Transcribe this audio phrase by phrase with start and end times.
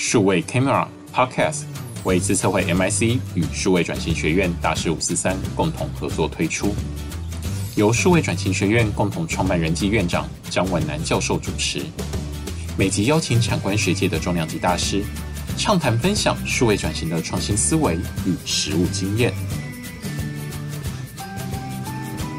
[0.00, 1.62] 数位 Camera Podcast
[2.04, 6.72] 为资策会 MIC 与数位转型学院大师五四三共同合作推出，
[7.74, 11.82] 由数位转型学院共同创办人暨院长张文南教授主持，
[12.78, 15.02] 每集邀请产官学界的重量级大师，
[15.56, 19.32] 畅谈分享数位转型的创新思维与实务经验。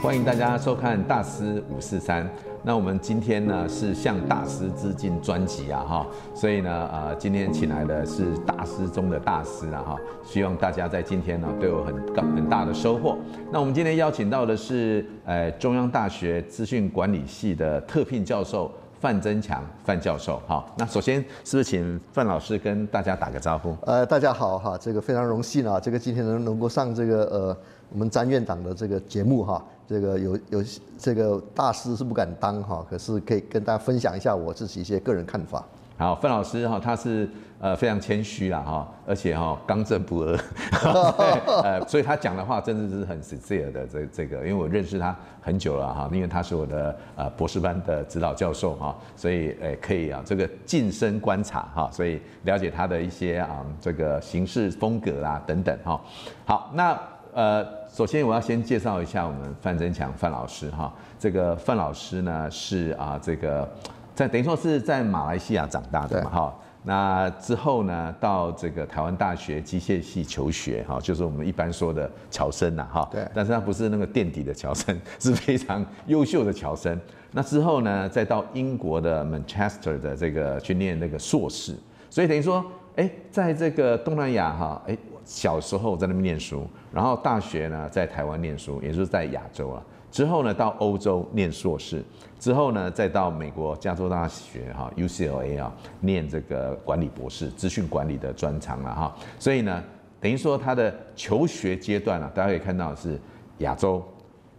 [0.01, 2.25] 欢迎大家收看大师五四三。
[2.61, 13.17] 那我们今天呢是向大师致敬专辑啊哈，所以呢呃今天请来的是大师中的大师啊哈，希望大家在今天呢都有很高很大的收获。
[13.51, 18.69] 那我们今天邀请到的是呃中央大学资讯管理系的特聘教授
[18.99, 20.65] 范增强范教授哈。
[20.77, 23.73] 那首先是不是请范老师跟大家打个招呼？
[23.85, 27.57] 呃大家好哈，这个非常荣幸啊，这个今天能能够上这个呃
[27.89, 29.63] 我们詹院长的这个节目哈。
[29.89, 30.63] 这个有有
[30.99, 35.65] 这个大师是不敢当哈，可是可以跟大家分享一下我自己一些个人看法。
[35.97, 37.27] 好，范老师哈，他是
[37.59, 40.39] 呃非常谦虚啦哈，而且哈刚正不阿，
[41.65, 55.99] 呃，所以他讲的话真的是很 sincere 的这这个，因为我认识他很久了哈，因为他是我的呃博士班的指导教授哈，所以诶可以啊这个近身观察哈，所以了解他的一些啊这个行事风格啦等等哈。
[56.45, 56.97] 好，那
[57.33, 57.79] 呃。
[57.91, 60.93] 首先，我要先介绍一下我们范增强范老师哈。
[61.17, 63.67] 这个范老师呢是啊，这个
[64.13, 66.55] 在等于说是在马来西亚长大的嘛哈。
[66.83, 73.09] 那之后呢，到这个台湾大学机械系求学哈，就是我们一般说的侨生呐哈。
[73.11, 73.27] 对。
[73.33, 76.97] 但是他不是那个垫底的侨生，是非常优秀的侨生。
[77.31, 81.75] 那之后呢，再到英国的 Manchester 的这个去念那个硕士。
[82.07, 82.63] 所以等于说，
[82.95, 84.95] 哎，在这个东南亚哈，哎。
[85.29, 89.79] 小时候在那边念书，然后大学呢在台湾念书，也就是在亚洲啊。
[90.09, 92.03] 之后呢到欧洲念硕士，
[92.39, 99.15] 之后呢再到美国加州大学哈 UCLA 啊念这个管理博士，资讯管理的专长了哈。
[99.37, 99.83] 所以呢，
[100.19, 103.21] 等于说他的求学阶段啊，大家可以看到是
[103.59, 104.03] 亚洲、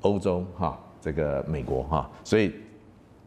[0.02, 2.54] 欧洲哈，这个美国哈，所以。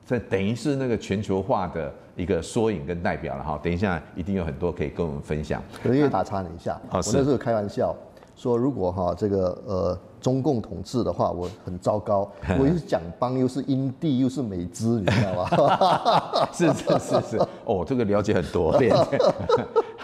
[0.05, 5.63] 这等于是那个全球化的一个缩影跟代表了哈，等一下一定有很多可以跟我们分享。
[5.81, 7.95] 可能又打岔了一下，我那时候开玩笑
[8.35, 16.47] 说，如果哈这个呃中共统治的话，我很糟糕， 我又是蒋邦又是英帝又是美资，你知道吗？
[16.51, 18.77] 是是是是，哦，这个了解很多。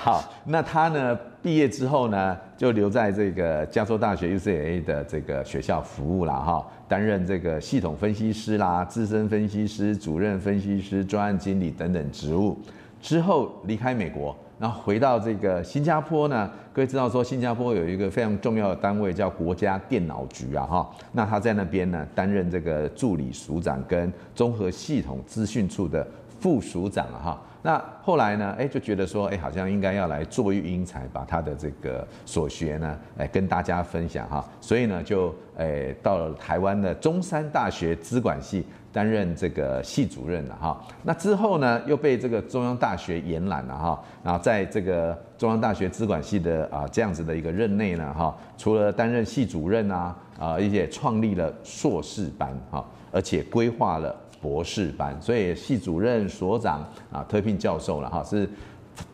[0.02, 1.20] 好，那他呢？
[1.42, 12.58] 毕业之后呢，就留在这个加州大学 U C A 的这个学校服务了哈，担任这个系统分析师啦、资深分析师、主任分析师、专案经理等等职务。
[13.02, 26.06] 之后离开美国，然后回到这个新加坡呢，各位知道说新加坡有一个非常重要的单位叫国家电脑局啊哈，那他在那边呢担任这个助理署长跟综合系统资讯处的
[26.40, 27.42] 副署长哈。
[27.62, 28.56] 那后来呢？
[28.58, 34.48] 哎，就觉得说，哎，好像应该要来做育英才，把他的这个所学呢，来跟大家分享哈。
[34.62, 40.82] 所以呢，就哎到了台湾的中山大学资管系担任这个系主任了哈。
[41.04, 44.02] 那之后呢，又被这个中央大学延揽了哈。
[44.24, 54.16] 然后在这个中央大学资管系的啊这样子的一个任内呢哈，除了担任系主任啊啊，而且创立了硕士班哈，而且规划了。
[54.42, 58.50] 博士班，所以系主任、所长啊、特聘教授了哈，是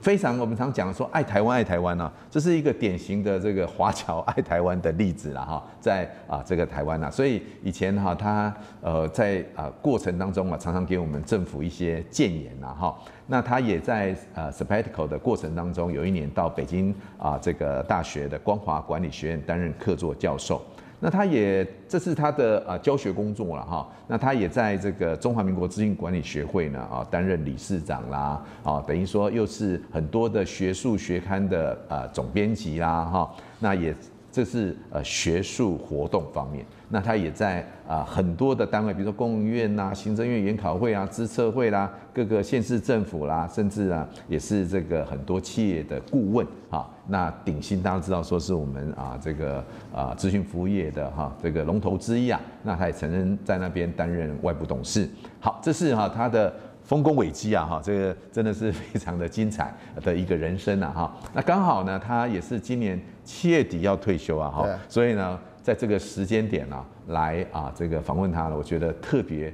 [0.01, 12.97] 非常我们常讲说爱台湾、爱台湾呢，这是一个典型的这个华侨 爱台湾的例子了哈，在啊这个台湾呐，所以以前哈他呃在啊过程当中啊，常常给我们政府一些建言呐哈，
[13.27, 20.59] 那他也在呃 sabbatical 的过程当中，有一年到北京啊这个大学的光华管理学院担任客座教授。
[21.05, 33.95] 那他也这是他的啊教学工作了哈，那他也在这个中华民国资讯管理学会呢啊担任理事长啦啊，等于说又是很多的学术学刊的啊总编辑啦哈，那也
[34.35, 36.65] 这是呃学术活动方面。
[36.89, 46.85] 那他也在啊很多的单位，比如说公务院呐、行政院研考会啊、资策会啦、各个县市政府啦，甚至啊也是这个很多企业的顾问啊。
[47.07, 49.63] 那鼎新大家知道说是我们啊这个
[49.93, 52.37] 啊咨询服务业的哈这个龙头之一啊。
[52.61, 55.07] 那他也曾经在那边担任外部董事。
[55.39, 56.53] 好，这是哈他的
[56.85, 61.17] 丰功伟绩啊哈，这个真的是非常的精彩的一个人生啊哈。
[61.33, 65.37] 那刚好呢，他也是今年七月底要退休啊哈，所以呢。
[65.65, 69.51] 在这个时间点呢、啊，来啊，这个访问他呢，我觉得特别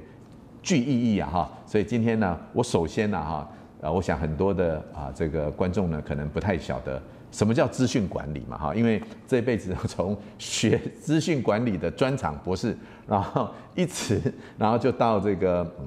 [0.62, 1.50] 具意义啊，哈。
[1.64, 3.48] 所以今天呢，我首先呢，哈，
[3.80, 12.76] 呃，我想很多的啊，这个观众呢，可能不太晓得什么叫资讯管理嘛，哈，因为这辈子从学资讯管理的专长博士，
[13.06, 14.20] 然后一直，
[14.58, 15.86] 然后就到这个嗯，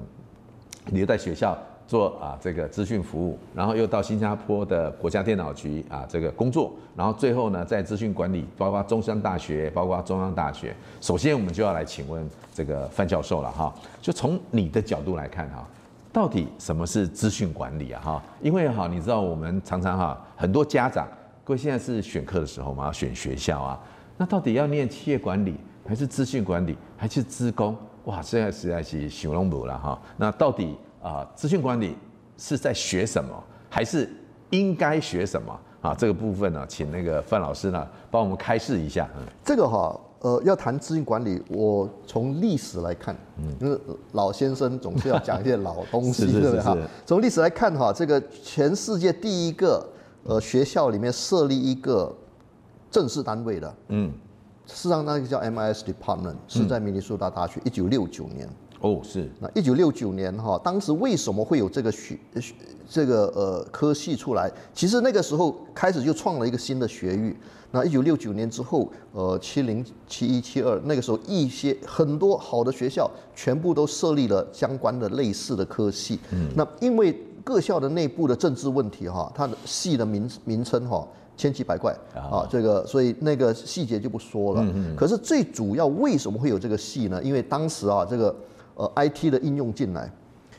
[0.86, 1.56] 留在学校
[1.86, 10.74] 做啊这个资讯服务，然后又到新加坡的国家电脑局啊这个工作，然后最后呢在资讯管理，包括中山大学，包括中央大学。
[11.00, 15.64] 首先我们就要来请问这个范教授了哈，就从你的角度来看哈，
[16.12, 18.22] 到底什么是资讯管理啊哈？
[18.42, 21.06] 因为哈你知道我们常常哈很多家长，
[21.44, 23.80] 各位现在是选课的时候嘛，要选学校啊，
[24.16, 25.54] 那到底要念企业管理
[25.86, 27.76] 还是资讯管理还是资工？
[28.06, 30.00] 哇，现在实在是想拢无了哈。
[30.16, 30.76] 那到底？
[31.02, 31.96] 啊，资讯管理
[32.36, 33.30] 是在学什么，
[33.70, 34.10] 还是
[34.50, 35.94] 应该学什么啊？
[35.94, 39.08] 这个部分呢，请那个范老师呢帮我们开示一下。
[39.16, 43.78] 嗯这个哈，呃，要谈资讯管理，我从历史来看，嗯，因为
[44.14, 46.76] 老先生总是要讲一些老东西， 对不对哈？
[47.04, 49.88] 从历史来看哈，这个全世界第一个
[50.24, 52.12] 呃学校里面设立一个
[52.90, 54.12] 正式单位的，嗯，
[54.66, 58.48] 事实上那个叫 MIS Department，是在明尼苏达大学，一九六九年。
[58.80, 59.30] 哦，是。
[59.40, 62.54] 那一九六九年哈，当时为什么会有这个学学
[62.88, 64.50] 这个呃科系出来？
[64.74, 67.34] 其实那个时候开始就创了一个新的学域。
[67.70, 76.18] 那一九六九年之后，呃，七零、七一、七二，那个时候一些很多好的学校全部都设立了相关的类似的科系。
[76.32, 76.48] 嗯。
[76.54, 84.66] 那因为各校的内部的政治问题哈，它的系的名名称哈千奇百怪啊，这个所以那个细节就不说了。
[84.96, 87.22] 可是最主要为什么会有这个戏呢？
[87.22, 88.34] 因为当时啊这个。
[88.78, 90.12] 呃，IT 的应用进来，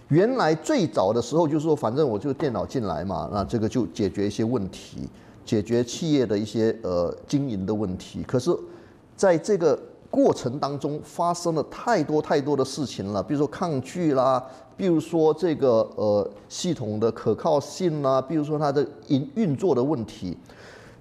[0.08, 5.08] 原来最早的时候就是说，反正我就电脑进来嘛，那这个就解决一些问题，
[5.46, 8.24] 解决企业的一些呃经营的问题。
[8.24, 8.50] 可是，
[9.16, 14.44] 在这个过程当中发生了太多太多的事情了，比如说抗拒啦，
[14.76, 20.36] 比如说这个呃系统的可靠性啦，比如说它的运运作的问题，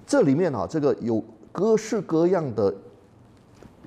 [0.07, 1.23] 这里面啊，这个有
[1.53, 2.73] 各式各样的。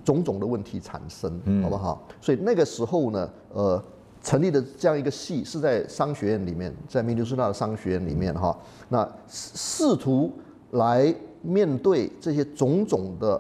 [0.06, 1.30] 种种的问题产生，
[1.62, 2.02] 好不好？
[2.22, 3.84] 所以那个时候呢，呃，
[4.24, 8.58] 成立的这样一个系是在商学院里面，在明尼苏达的商学院里面哈，
[8.88, 10.32] 那试图
[10.72, 11.14] 来
[11.44, 13.40] 面对这些种种的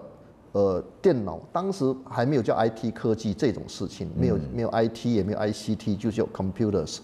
[0.51, 6.99] 呃电脑，当时还没有叫 IT 科技这种事情，没有没有 IT 也没有 ICT，就叫 computers，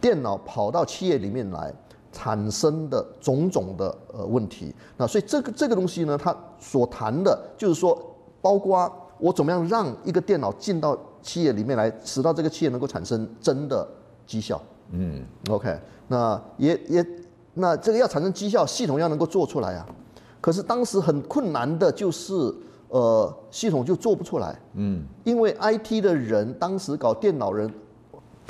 [0.00, 1.72] 电脑跑到企业里面来
[2.12, 4.72] 产生的种种的呃问题。
[4.96, 8.00] 那所以这个这个东西呢，它所谈的就是说。
[8.44, 13.86] 包括我怎么样让一个电脑进到企业里面来，使到这个企业能够产生真的
[14.26, 14.60] 绩效。
[14.90, 15.78] 嗯，OK，
[16.08, 17.06] 那也也
[17.54, 19.86] 那这个要产生绩效，系统要能够做出来啊。
[20.40, 22.34] 可是当时很困难的就是，
[22.88, 24.60] 呃，系统就做不出来。
[24.74, 27.72] 嗯，因为 IT 的人当时搞电脑人。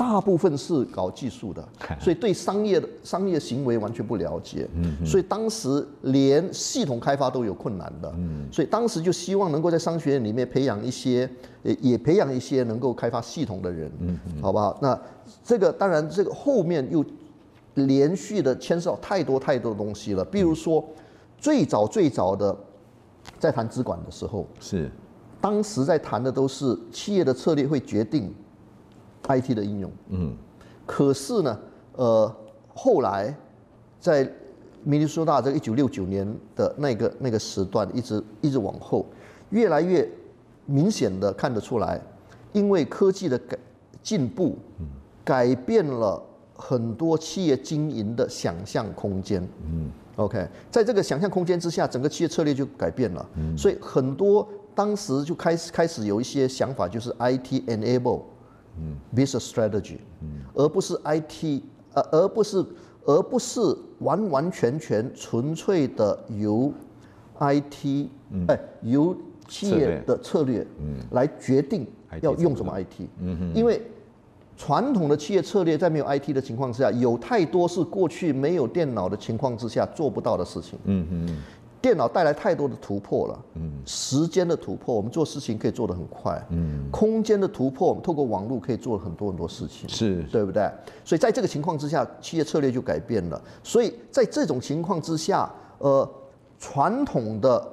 [0.03, 1.67] 大部分是搞技术的，
[2.01, 4.69] 所以对商业的商业行为完全不了解，
[5.07, 8.13] 所以当时连系统开发都有困难的，
[8.51, 11.31] 所以当时就希望能够在商学院里面培养一些，
[11.63, 13.91] 也培养一些能够开发系统的人，
[14.41, 14.77] 好不好？
[14.83, 15.01] 那
[15.45, 17.05] 这个当然这个后面又
[17.75, 20.85] 连续的牵涉到太多太多的东西了，比如说
[21.39, 22.55] 最早最早的
[23.39, 24.91] 在谈资管的时候，是。
[25.41, 28.33] 当时在谈的都是企业的策略会决定。
[29.29, 30.35] IT 的应用，嗯，
[30.85, 31.59] 可是呢，
[31.95, 32.35] 呃，
[32.75, 33.35] 后来
[34.01, 34.29] 在
[34.83, 36.27] 明尼苏达这个一九六九年
[36.57, 39.07] 的那个那个时段，一直一直往后，
[39.51, 40.09] 越来越
[40.67, 42.01] 明显的看得出来，
[42.53, 43.57] 因为科技的改
[44.03, 44.57] 进步，
[45.25, 46.21] 改变了
[46.55, 53.25] 很多企业经营的想象空间，嗯，OK，在这个想象空间之下，整个企业策略就改变了，
[53.57, 58.23] 所以很多当时就开始开始有一些想法，就是 IT enable。
[58.79, 61.63] 嗯，business strategy，嗯，而不是 IT，
[61.95, 62.65] 呃，而不是，
[63.05, 63.61] 而不是
[64.01, 66.73] 完完全全纯粹的由
[67.39, 68.09] IT，
[68.49, 69.15] 哎，由
[69.49, 71.87] 企业的策略，嗯，来决定
[72.21, 73.83] 要用什么 IT，嗯哼，因为
[74.57, 81.37] 传统的企业策略在没有 IT 的情况之下，有太多是过去没有电脑的情况之下做不到的事情，嗯哼。
[81.83, 90.71] 电脑带来太多的突破了，嗯，时间的突破，我们做事情可以做得很快，嗯，空间的突破，我们透过网络可以做很多很多事情，是，对不对？
[91.05, 93.43] 所以在这个情况之下，企业策略就改变了。
[93.65, 96.09] 所以在这种情况之下，呃，
[96.61, 97.69] 传统的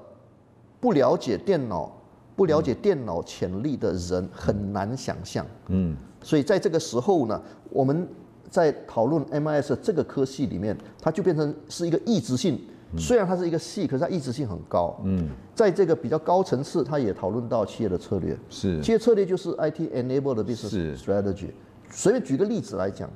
[0.79, 1.95] 不了解电脑、
[2.35, 7.39] 不了解电脑潜力的人很难想象，嗯，所以在这个时候呢，
[7.69, 8.07] 我们
[8.49, 12.59] 在讨论 MIS 这个科系里面，它就变成是一个异质性。
[12.98, 15.00] 虽然它是一个系，可是它一致性很高。
[15.03, 18.38] 嗯，在这个比较高层次，它也讨论到企业的策略。
[18.50, 21.50] 是，企业策略就是 IT enabled business strategy。
[21.91, 23.10] 随便举个例子来讲，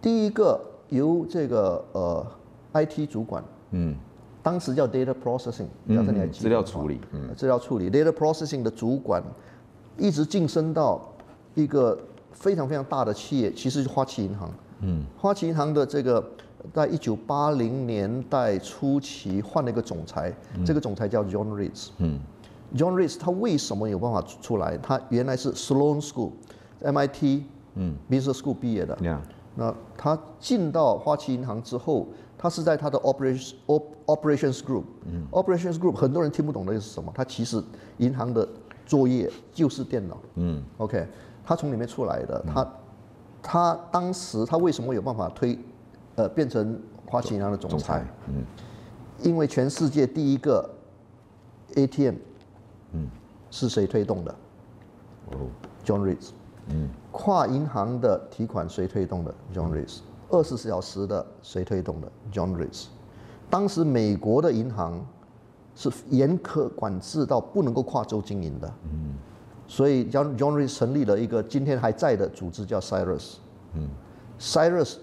[0.00, 0.60] 第一个
[0.90, 2.26] 由这个呃
[2.72, 3.96] IT 主管，嗯，
[4.42, 9.22] 当时叫 data processing，假设你还记得，资料处理，嗯，资料处理 data processing 的主管，
[9.98, 11.00] 一直晋升到
[11.54, 11.98] 一个
[12.32, 14.52] 非常非常大的企业，其实是花旗银行。
[14.80, 16.22] 嗯，花旗银行的这个
[16.74, 21.90] 在一九八零年代初期换了一个总裁，嗯、这个总裁叫 John Reeds。
[21.98, 22.18] 嗯
[22.74, 24.76] ，John Reeds 他为什么有办法出来？
[24.78, 26.32] 他原来是 Sloan School、
[26.82, 27.42] MIT、
[27.74, 28.98] 嗯 Business School 毕业的。
[29.00, 29.20] 嗯、
[29.54, 33.54] 那他进到花旗银行之后，他是在他的 Operations
[34.06, 34.84] Operations Group。
[35.04, 37.12] 嗯，Operations Group 很多人听不懂的是什么？
[37.14, 37.62] 他其实
[37.98, 38.48] 银行的
[38.84, 40.18] 作业就是电脑。
[40.34, 41.06] 嗯，OK，
[41.44, 42.62] 他从里面出来的，他。
[42.62, 42.70] 嗯
[43.48, 45.56] 他当时他为什么有办法推，
[46.16, 47.76] 呃，变成花旗银行的总裁？
[47.76, 48.44] 总裁，嗯，
[49.22, 50.68] 因为全世界第一个
[51.74, 52.14] ATM，
[52.92, 53.08] 嗯，
[53.50, 54.34] 是谁推动的？
[55.30, 55.46] 哦
[55.84, 56.30] ，John Reeds。
[56.68, 60.00] 嗯，跨银行的提款谁推动的？John Reeds。
[60.28, 62.86] 二十四小时的谁推动的？John Reeds。
[63.48, 65.06] 当时美国的银行
[65.76, 68.72] 是严苛管制到不能够跨州经营的。
[68.84, 69.14] 嗯。
[69.68, 73.34] 所以，John John Reeds 成立了一个今天还在的组织，叫 Cyrus。
[73.74, 73.88] 嗯
[74.40, 74.96] ，Cyrus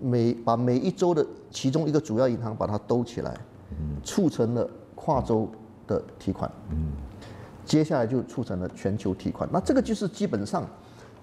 [0.00, 3.34] 每把每一州的其中一个主要银行把它兜起来，
[3.70, 5.48] 嗯，促成了跨州
[5.86, 6.50] 的提款。
[6.70, 6.92] 嗯，
[7.64, 9.48] 接下来就促成了全球提款。
[9.52, 10.68] 那这个就是基本上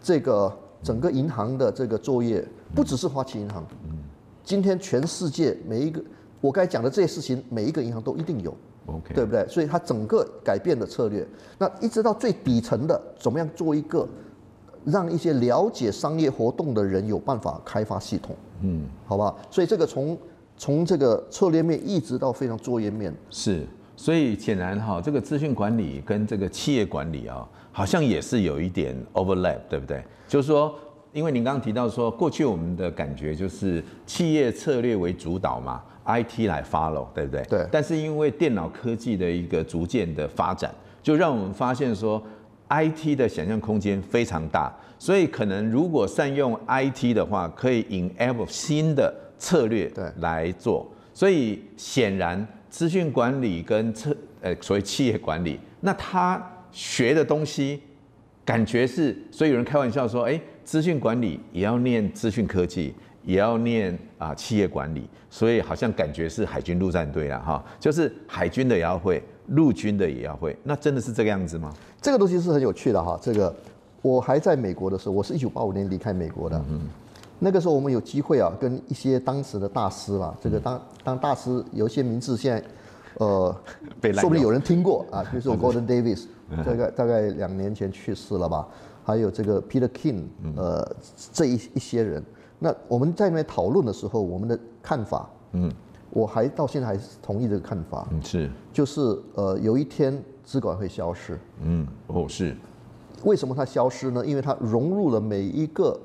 [0.02, 2.46] 这个整个银行的这个作业，
[2.76, 3.66] 不只是花旗银行。
[3.86, 3.98] 嗯，
[4.44, 6.04] 今天全世界每一个
[6.42, 8.56] 我刚才讲的这些事情，每一个银行都一定有。
[8.88, 9.14] Okay.
[9.14, 9.46] 对不对？
[9.50, 14.08] 所以它整个改变的策略，那一直到最底层的，怎么样做一个
[14.86, 18.36] 让一些了解商业活动的人有办法开发系统？
[18.62, 19.36] 嗯，好吧。
[19.50, 20.18] 所以这个从
[20.58, 23.66] 从这个策略面一直到非常作业面，是。
[23.96, 30.04] 所以显然哈，这个资讯管理跟这个企业管理啊，好像也是有一点 overlap，对不对？
[30.28, 30.74] 就是说，
[31.14, 35.82] 因为您刚刚提到说，过去我们的感觉就是企业策略为主导嘛。
[36.10, 37.44] IT 来 follow，对不对？
[37.50, 37.68] 对。
[37.70, 42.22] 但是因为电脑科技的一个逐渐的发展，就让我们发现说
[42.70, 44.74] ，IT 的想象空间非常大。
[45.00, 50.90] 所以可能如果善用 IT 的话，可以 enable 新的策略来做。
[51.14, 57.80] 所以显然资讯管理跟策呃所谓企业管理，那他学的东西
[58.44, 62.94] 感觉是，所以有人开玩笑说，哎，资讯管理也要念资讯科技。
[63.28, 71.70] 也要念啊企业管理，所以好像感觉是海军陆战队了哈，就是海军的也要会，陆军的也要会，那真的是这个样子吗？
[72.02, 73.20] 这个东西是很有趣的哈。
[73.22, 73.54] 这个
[74.02, 76.88] 我还在美国的时候，我是一九八五年离开美国的，嗯，
[77.38, 82.64] 那个时候我们有机会啊，跟一些当时的大师啦，这个当当大师有一些名字现在
[83.16, 83.54] 呃，
[84.16, 86.28] 说不定有人听过啊，比如说 Gordon Davis，
[86.66, 88.66] 大概大概两年前去世了吧，
[89.04, 90.24] 还有这个 Peter King，
[90.56, 90.96] 呃，
[91.34, 92.24] 这一一些人。
[92.60, 95.72] 那我们在那边讨论的时候，我们的看法，嗯，
[96.10, 99.00] 我还到现在还是同意这个看法，嗯，是，就是
[99.36, 102.56] 呃，有一天资管会消失，嗯，哦，是，
[103.24, 104.26] 为什么它消失呢？
[104.26, 106.00] 因为它融入了每一个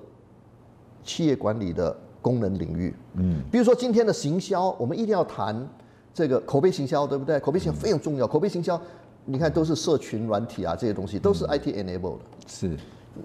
[1.02, 5.66] 企业管理的功能领域，嗯，比如说今天的行销，我们一定要谈
[6.12, 7.40] 这个口碑行销，对不对？
[7.40, 8.78] 口碑行销非常重要，口碑行销，
[9.24, 12.76] 你看都是社群软体啊，这些东西都是 IT enabled 的，是，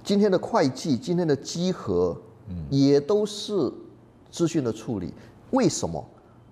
[0.03, 1.71] 今天的会计，今天的稽
[2.47, 2.53] 核。
[2.69, 3.71] 也都是
[4.29, 5.13] 资讯的处理，
[5.51, 6.03] 为什么？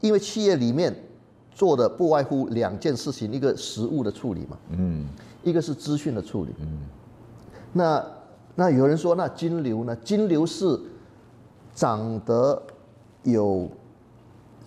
[0.02, 0.96] 因为企业里面
[1.52, 5.08] 做的不外乎两件事情，一个实物的处理嘛，嗯，
[5.44, 6.80] 一个是资讯的处理，嗯，
[7.74, 8.06] 那
[8.56, 9.96] 那有人说，那金流呢？
[9.98, 10.80] 金流是
[11.74, 12.62] 长得
[13.24, 13.70] 有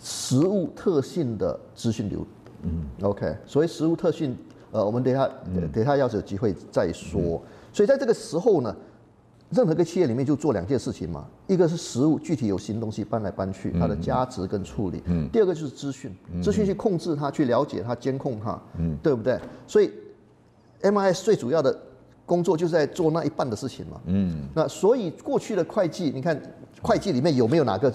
[0.03, 2.27] 实物特性的资讯流，
[2.63, 4.37] 嗯，OK，所以实物特性，
[4.73, 5.31] 呃，我们等下
[5.73, 7.41] 等下要是有机会再说。
[7.73, 8.75] 所以在这个时候呢。
[9.51, 15.03] 任何一个企业里面就做两件事情嘛，一个是实物，具体有新东西搬来搬去，它的价值跟处理。
[15.07, 15.27] 嗯。
[15.33, 18.61] 第二个就是资讯，资讯去控制它，去了解它，监控它。
[18.79, 18.97] 嗯。
[19.03, 19.41] 对不对？
[19.67, 19.91] 所以
[20.83, 21.75] ，MIS 最主要的
[22.27, 24.01] 工作就是在做那一半的事情嘛。
[24.05, 24.49] 嗯。
[24.55, 26.39] 那所以过去的会计，你看
[26.83, 27.91] 会计里面有没有哪个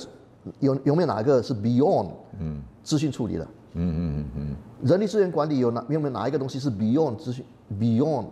[0.59, 3.47] 有有没有哪个是 beyond 嗯资讯处理的？
[3.73, 4.55] 嗯嗯嗯嗯。
[4.87, 7.43] 人力资源管理有哪有没有哪一个东西是 beyond 资讯
[7.79, 8.25] ？Beyond，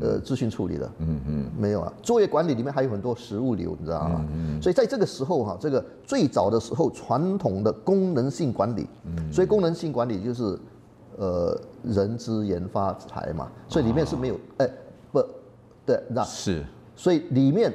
[0.00, 1.92] 呃，资讯处理的，嗯嗯，没有啊。
[2.02, 4.26] 作业管理里面还有很多实物流，你知道吗？
[4.32, 10.58] 嗯，所以在这个时候哈，这个最早的时候，传统的功能性管理，嗯，所以功能性管理就是，
[11.16, 14.72] 呃，人资研发财嘛，所以里面是没有，哎、哦欸，
[15.12, 15.24] 不，
[15.86, 16.64] 对，那是，
[16.96, 17.72] 所以里面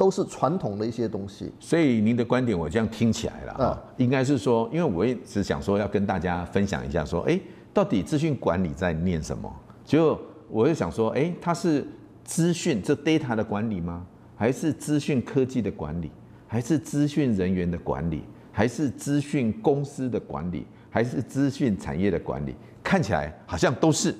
[0.00, 1.52] 都是传统的一些东西。
[1.60, 7.38] 所以您的观点，我这样听起来了啊，应该是说，因为我也是想说要跟大家分享一下，说，哎，
[7.74, 9.54] 到底资讯管理在念什么？
[9.84, 11.86] 就我就想说，哎，它是
[12.24, 14.06] 资讯这 data 的管理吗？
[14.36, 16.10] 还是资讯科技的管理？
[16.46, 18.24] 还是资讯人员的管理？
[18.50, 20.64] 还是资讯公司的管理？
[20.88, 22.54] 还是资讯产业的管理？
[22.82, 24.14] 看起来好像都是，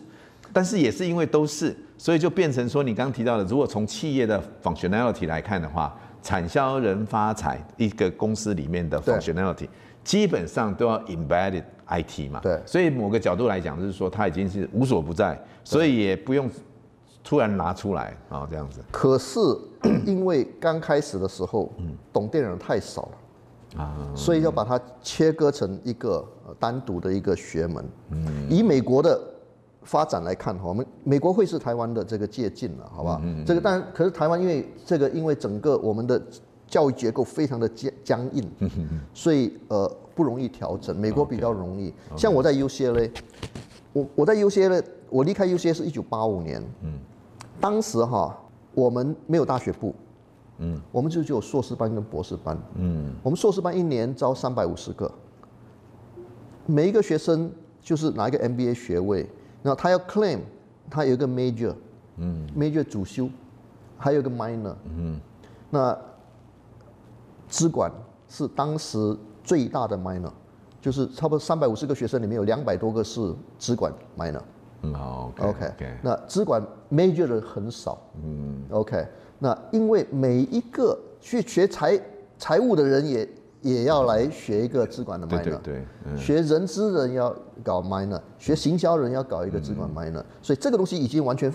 [0.53, 9.69] 但是也是因为都是，所以就变成说，你刚刚提到的，如果从企业的 functionality 来看的话，产销人发财一个公司里面的 functionality，
[10.03, 12.41] 基本上都要 embedded IT 嘛。
[12.41, 12.61] 对。
[12.67, 16.51] 所以某个角度来讲，就是说它已经是无所不在，所以也不用
[17.23, 18.81] 突然拿出来啊这样子。
[18.91, 19.41] 可是
[20.05, 21.73] 因为刚开始的时候，
[22.13, 26.27] 懂电人太少了啊，所以要把它切割成一个
[26.59, 27.85] 单独的一个学门。
[28.11, 28.47] 嗯。
[28.51, 29.21] 以美国的。
[29.83, 33.21] 发展来看哈，我们美国会是台湾的这个借鉴了，好不好？
[33.47, 36.23] 这个当然，可是台湾因为这个，因为整个我们的
[36.67, 38.45] 教育结构非常的僵僵硬，
[39.15, 40.95] 所以呃不容易调整。
[40.99, 41.93] 美国比较容易。
[42.17, 43.11] 像我在 UCLA，
[43.93, 46.63] 我我在 UCLA，我离开 UCLA 是一九八五年，
[47.59, 48.39] 当时哈
[48.75, 49.95] 我们没有大学部，
[50.93, 52.57] 我们就只有硕士班跟博士班，
[53.23, 55.11] 我们硕士班一年招三百五十个，
[56.67, 59.27] 每一个学生就是拿一个 MBA 学位。
[59.63, 60.41] 那他要 claim，
[60.89, 61.75] 他有一个 major，
[62.17, 63.29] 嗯，major 主修，
[63.97, 65.21] 还有一个 minor，嗯，
[65.69, 65.97] 那
[67.49, 67.93] 资管
[68.29, 70.31] 是当时最大的 minor，
[70.81, 74.43] 就是差不多三百五十个学生里面有两百多个是资管 minor，
[74.83, 79.07] 嗯好，OK，那资管 major 的很少，嗯，OK，
[79.39, 82.01] 那因为每一个去学财
[82.39, 83.29] 财务的人也。
[83.63, 91.53] 也要来学一个资管的 minor，对对对，嗯、学人资人要搞 minor，学行销人要搞一个资管 minor，、嗯、所以这个东西已经完全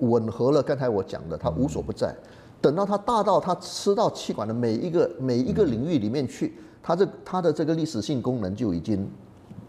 [0.00, 2.08] 吻合了刚才我讲的，它无所不在。
[2.08, 2.28] 嗯、
[2.60, 9.08] 等到它大到它吃到气管的每一个每一个领域里面去，它这它的这个历史性功能就已经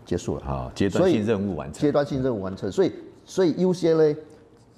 [0.06, 0.44] 结束了。
[0.44, 1.82] 好，阶段性任务完成。
[1.82, 2.92] 阶段性任务完成，所以
[3.26, 4.18] 所以 UCLA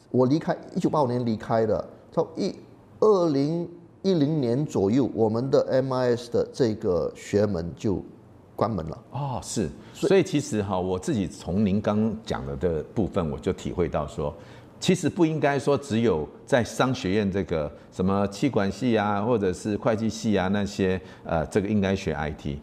[0.10, 2.54] 我离开一九八五年离开的，从一
[3.00, 3.70] 二零。
[4.04, 8.04] 一零年左右，我们的 MIS 的这个学门就
[8.56, 9.04] 关门了。
[9.12, 14.34] 哦，是，所以其实哈，我自己从您刚讲的的部分，我就体会到说，
[14.80, 22.58] 其实不应该说只有在商学院这个什么气管系啊，或者是会计系啊那些，呃，这个应该学 IT，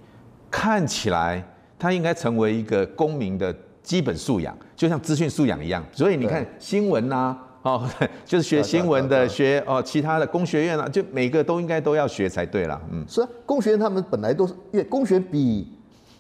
[0.51, 1.43] 看起来
[1.79, 5.85] 它应该成为一个公民的基本素养，就像资讯素养一样。
[5.93, 7.39] 所以你看新闻呐。
[7.63, 7.89] 哦，
[8.25, 12.81] 就是学新闻的，学哦，其他的工学院啊，就每个都应该都要学才对啦。
[12.93, 15.73] 嗯，是啊，工学院他们本来都是，因为工学比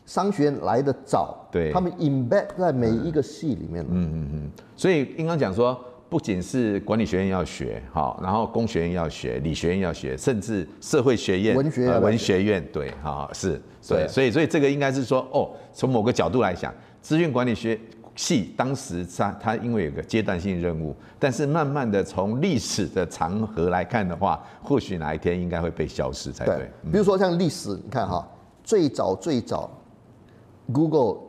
[0.04, 3.84] 商学院来的早，对，他们 embed 在每一个系里面。
[3.88, 4.50] 嗯嗯嗯。
[4.76, 17.78] 所以刚刚讲说，不仅是管理学院要学，好，然后工学院要学，理学院要学，甚至社会学院、文学院、呃、文学院，对，好，是，对，所以所以这个应该是说，哦，从某个角度来讲，资讯管理学。
[18.18, 26.56] 系当时它它因为有个阶段性任务，但是慢慢的从历史的长河来看的话，或许哪一天应该会被消失才对。
[26.56, 28.28] 对，比如说像历史，你看哈，
[28.64, 29.70] 最早最早
[30.72, 31.20] ，Google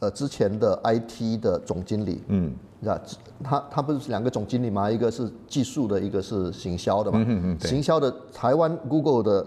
[0.00, 3.00] 呃之前的 IT 的总经理，嗯，那
[3.44, 4.90] 他他不是两个总经理吗？
[4.90, 7.24] 一个是技术的，一个是行销的嘛。
[7.24, 9.46] 嗯嗯，行销的台湾 Google 的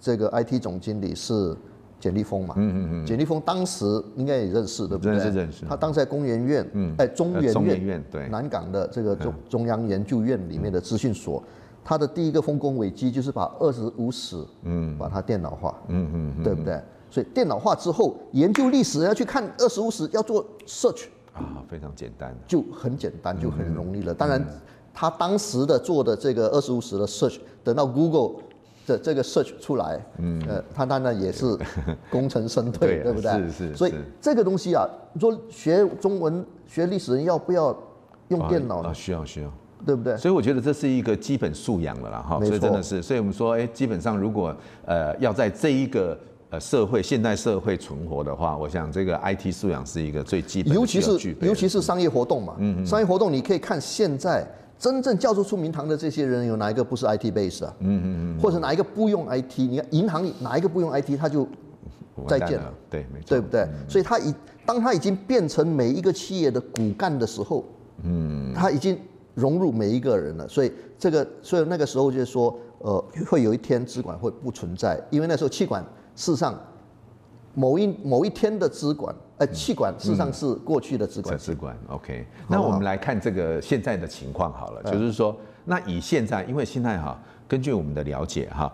[0.00, 1.56] 这个 IT 总经理是。
[2.02, 3.84] 简立峰嘛，嗯嗯嗯，简立峰当时
[4.16, 5.12] 应该也认识，对不对？
[5.12, 5.64] 认识认识。
[5.64, 11.40] 他当时在工研院，嗯，哎，中研院，南港的这个中中央研究院里面的资讯所，
[11.84, 16.82] 他的第一个丰功伟绩就是把二十五史，嗯，把它电脑化，嗯嗯，对不对？
[17.08, 24.12] 所以电脑化之后，研究历史要去看二十五史，要做 search 啊，非常简单，就很简单，就很容易了。
[24.12, 24.44] 当然，
[24.92, 28.42] 他当时的做的这个二十五史的 search，等到 Google。
[28.84, 31.56] 这这个 search 出来，嗯，呃，他当然也是
[32.10, 33.30] 功成身退， 对，对不对？
[33.30, 33.76] 是是。
[33.76, 37.76] 所以这个东西啊，你说学中文、学历史人要不要
[38.28, 38.78] 用电脑？
[38.82, 39.52] 啊，需要需要，
[39.86, 40.16] 对不对？
[40.16, 42.38] 所以我觉得这是一个基本素养了啦，哈。
[42.44, 46.18] 所以真的是，所以我们说，哎，基本上如果呃要在这一个
[46.50, 54.44] 呃社会现代社会存活的话，我想这个 IT 素养是一个最基本的，尤其是尤其是商业活动嘛，嗯，商业活动你可以看现在。
[54.82, 57.72] 真正叫做出名堂的这些人，有哪一个不是 IT base 啊？
[57.78, 59.58] 嗯嗯嗯，或者哪一个不用 IT？
[59.58, 61.46] 你看银行里哪一个不用 IT，他就
[62.26, 62.74] 再见了。
[62.90, 63.64] 对，没错，对不对？
[63.88, 64.34] 所以他已
[64.66, 67.64] 当他已经变成每一个企业的骨干的时候，
[68.02, 68.98] 嗯，他已经
[69.34, 70.48] 融入每一个人了。
[70.48, 75.80] 所以这个，所以那个时候就是说，呃，会有一天资管会不存在，因为那时候气管
[76.16, 76.58] 事实上。
[77.54, 81.36] 某一某一天的资管，呃，气管事实上是过去的资管。
[81.36, 82.24] 资管，OK。
[82.46, 88.72] 那我们来看这个现在的情况好了，就是说，那以现在，因为现在哈，根据我们的了解哈，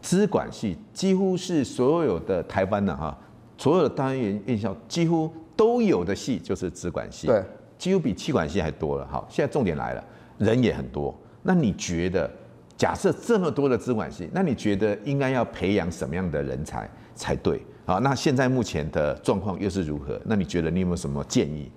[0.00, 3.16] 资管系几乎是所有的台湾的哈，
[3.58, 7.42] 所有的大学院校几乎都有的系就是资管系，对，
[7.76, 9.04] 几乎比气管系还多了。
[9.06, 10.04] 哈，现在重点来了，
[10.38, 11.12] 人也很多。
[11.42, 12.30] 那你觉得，
[12.76, 17.60] 假设这么多的资管系，那你觉得应该要培养什么样的人才才对？
[17.86, 20.18] 好，那现在目前的状况又是如何？
[20.24, 21.70] 那你觉得你有没有什么建议？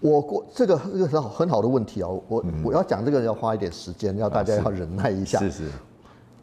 [0.00, 5.38] 我过这个这个很好很好的问题啊，我我要讲这个要花一点时间，要大家要忍耐一下。
[5.38, 5.70] 是是。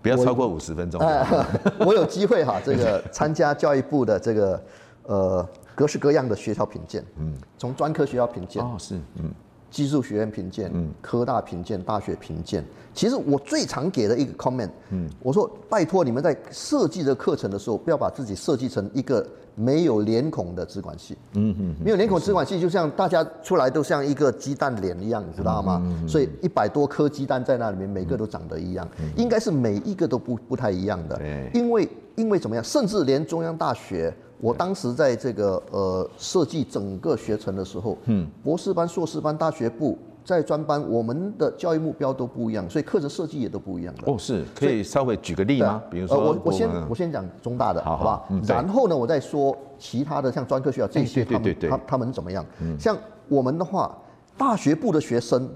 [0.02, 1.00] 不要超过五十分钟。
[1.00, 1.46] 哎，
[1.86, 4.64] 我有机会哈，这个参加教育部的这个
[5.04, 9.32] 呃各式各样的学校评鉴，嗯，从专科学校评鉴，哦是，嗯。
[9.72, 12.64] 技术学院评鉴，嗯，科大评鉴，大学评鉴。
[12.94, 25.82] 其实我最常给的一个 comment，嗯，我说拜托你们在设计这个课程的时候，不要把自己设计成一个没有脸孔的资管系，嗯嗯，没有脸孔资管系就像大家出来都像一个鸡蛋脸一样，你知道吗？
[26.06, 31.18] 所以一百多颗鸡蛋在那里面，每个都长得一样，应该是每一个都不不太一样的，
[31.54, 34.14] 因为因为怎么样，甚至连中央大学。
[34.42, 44.12] 我当时在这个呃设计整个学程的时候，嗯，博士班、硕士班、大学部在专班，我们的教育目标都不一样，所以课程设计也都不一样的。
[44.12, 45.82] 哦，是，可以稍微举个例吗？
[45.92, 48.28] 比如说，我我先我先讲中大的，好不好？
[48.48, 52.44] 然后呢，我再说其他的，像专科学校这些，他们他他们怎么样？
[52.80, 53.96] 像我们的话，
[54.38, 55.48] 大学部的学生，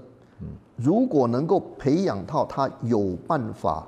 [0.76, 3.84] 如果能够培养到他有办法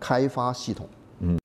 [0.00, 0.88] 开发系统，
[1.20, 1.38] 嗯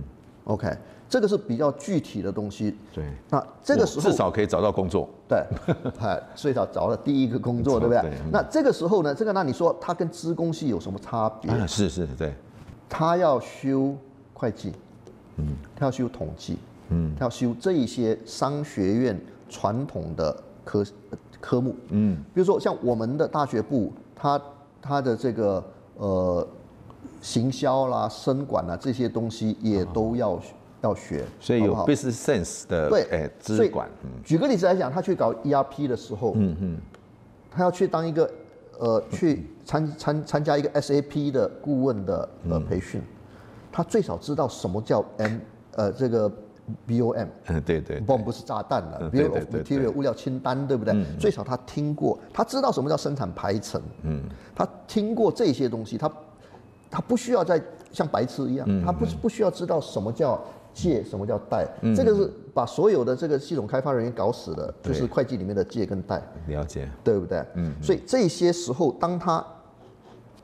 [0.45, 0.75] ，OK。
[1.15, 2.75] 这个是比较具体的东西。
[2.93, 3.05] 对。
[3.29, 5.07] 那这个时候至少可以找到工作。
[5.29, 5.41] 对。
[6.01, 8.11] 哎，最少找到第一个工作，对不对？
[8.29, 11.49] 那这个时候呢，这个那你说他跟资工系有什么差别？
[11.49, 12.33] 啊，是是，对。
[12.89, 13.95] 他要修
[14.33, 14.73] 会计，
[15.37, 16.57] 嗯，他要修统计，
[16.89, 20.85] 嗯，他要修这一些商学院传统的科
[21.39, 24.41] 科目，嗯，比如说像我们的大学部，他
[24.81, 25.63] 他的这个
[25.95, 26.45] 呃
[27.21, 30.53] 行销啦、生管啦这些东西也都要学。
[30.85, 33.89] 要学，所以有 business sense 的对，哎，资管。
[34.23, 36.77] 举个例子来讲，他去搞 ERP 的时候，嗯嗯，
[37.49, 38.29] 他要去当一个
[38.77, 43.01] 呃，去参参参加一个 SAP 的顾问的呃培训，
[43.71, 45.37] 他最少知道什么叫 M
[45.75, 46.29] 呃这个
[46.87, 50.93] BOM，嗯对对，BOM 不是炸弹了，Bill of Material 物料清单对不对？
[51.19, 54.21] 最少他听过，他知道什么叫生产排程，嗯，
[54.53, 56.11] 他听过这些东西，他
[56.91, 60.39] 他不需要再像白痴一样，他不不需要知道什么叫。
[60.75, 61.65] 借什么叫贷？
[61.81, 66.21] 嗯、这个是把所有的这个系统开发人员搞死的，就是会计里面的借跟贷。
[66.47, 67.43] 了解，对不对？
[67.55, 67.73] 嗯。
[67.81, 69.43] 所以这些时候，当他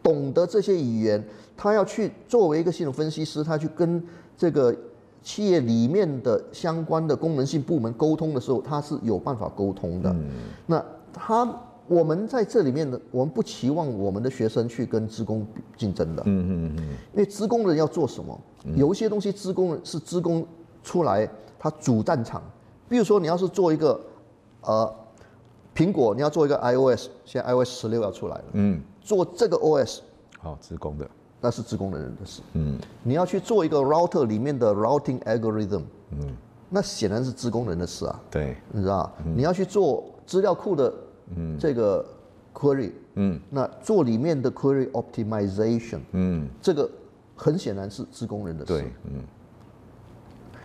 [0.02, 1.24] 懂得这些语言，
[1.56, 4.02] 他要去作为一个系统分析师，他去跟
[4.38, 4.76] 这个
[5.22, 10.10] 企业里面的相关的功能性部门沟通的时候，他是有办法沟通的。
[10.10, 10.30] 嗯、
[10.65, 11.48] 那他。
[11.88, 18.39] 我们在这里面呢，我们不期望我们的学生去跟职工竞争的，嗯嗯嗯，因为职工人要做什么？
[18.76, 20.46] 有一些东西职工是职工
[20.84, 22.41] 出来，他主战场。
[22.88, 24.00] 比如说你要是做一个，
[24.62, 24.96] 呃，
[25.76, 30.00] 苹果你要做一个 iOS，现在 iOS 十六要出来了，嗯，做这个 OS，
[30.39, 31.10] 好，职工的，
[31.41, 36.36] 那是职工的人的事，嗯，你要去做一个 router 里面的 routing algorithm，嗯，
[36.70, 40.94] 那显然是职工人的事啊，对，你知道，你要去做资料库的。
[41.36, 42.06] 嗯，这个
[42.54, 46.89] query，嗯，那做里面的 query optimization，嗯，这个
[47.36, 49.24] 很显然是资工人的事，对，嗯。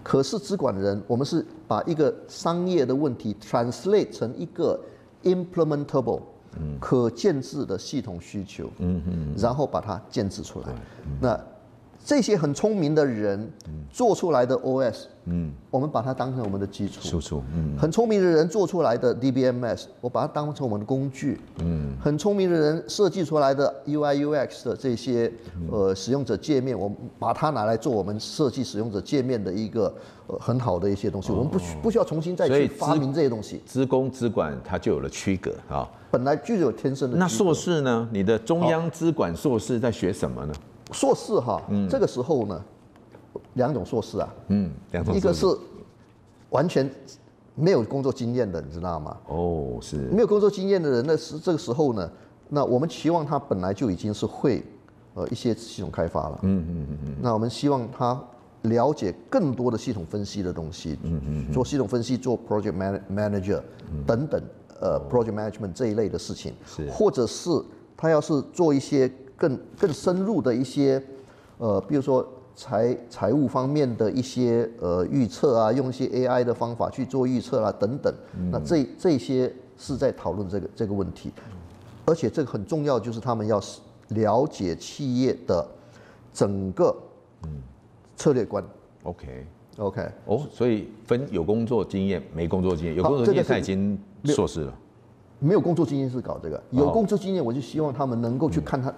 [0.02, 4.78] 可是资管人，我们是把一个商业的问题 translate 成一个
[5.24, 6.20] implementable，
[6.60, 10.66] 嗯，可建制的系统需求，嗯嗯，然后把它建制出来，
[11.20, 11.40] 那。
[12.04, 13.50] 这些很聪明的人
[13.90, 17.00] 做出来的 OS，嗯，我们把它当成我们的基础。
[17.02, 25.32] 输出，嗯，很聪明的人做出来的 DBMS，我把它当成我们的工具，嗯，很聪明的人设计出来的 UI UX 的这些
[25.70, 29.92] 呃使用者界面，我们把它拿来做我们设计使用者界面的一个
[30.28, 33.60] 呃很好的一些东西，我们不需不需要重新再去发明这些东西。
[33.66, 37.16] 资工资管它就有了区隔啊，本来就有天生的。
[37.16, 38.08] 那硕士呢？
[38.12, 40.54] 你的中央资管硕士在学什么呢？
[40.92, 42.62] 硕士哈，嗯、这个时候呢，
[43.56, 45.46] 两种硕士啊，嗯，两种，一个是
[46.50, 46.88] 完全
[47.54, 49.16] 没有工作经验的，你知道吗？
[49.26, 52.10] 哦，是，没有工作经验的人，那是这个时候呢，
[52.48, 54.62] 那我们期望他本来就已经是会
[55.14, 58.18] 呃一些系统开发了，嗯嗯嗯嗯，那我们希望他
[58.62, 63.60] 了解更多的系统分析的东西，嗯嗯，做系统分析，做 project man manager
[64.06, 64.42] 等等，
[64.80, 67.50] 呃，project management 这一类的事情，是，或者是
[67.96, 69.10] 他要是做一些。
[69.38, 70.98] 更更深入的一些，
[71.58, 78.12] 呃，比如说财财务方面的一些呃预测啊，用一些 AI 的方法去做预测啊，等等。
[78.34, 81.30] 嗯、那这这些是在讨论这个这个问题，
[82.06, 83.62] 而且这个很重要，就是他们要
[84.08, 85.68] 了解企业的
[86.32, 86.96] 整个
[88.16, 88.64] 策略观。
[89.02, 94.74] OK OK 哦，所以分有工作经验没工作经验，有工作经验他已经硕士了，
[95.40, 98.90] 没有工作经验是搞这个，有工作经验我就希望他们能够去看他。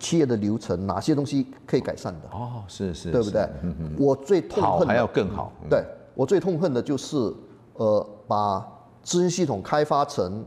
[0.00, 2.28] 企业的流程哪些东西可以改善的？
[2.32, 3.42] 哦，是是，对不对？
[3.62, 3.96] 嗯嗯。
[3.98, 5.52] 我最痛恨的还要更好。
[5.68, 5.84] 对，
[6.14, 7.16] 我最痛恨的就是，
[7.74, 8.66] 呃，把
[9.02, 10.44] 资讯系统开发成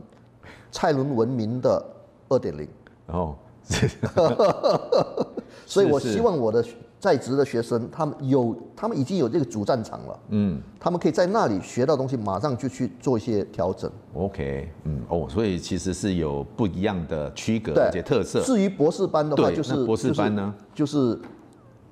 [0.70, 1.82] 蔡伦文明的
[2.28, 2.68] 二点零。
[3.06, 3.34] 哦，
[5.64, 6.64] 所以我希望我的
[7.04, 13.92] 在职的学生，他们有，他们已经有这个主战场了，嗯，他们可以在那里学到东西，马上就去做一些调整。
[14.14, 18.40] OK，嗯，哦，所以其实是有不一样的区隔而且特色。
[18.40, 21.20] 至于博士班的话，就是博士班呢，就是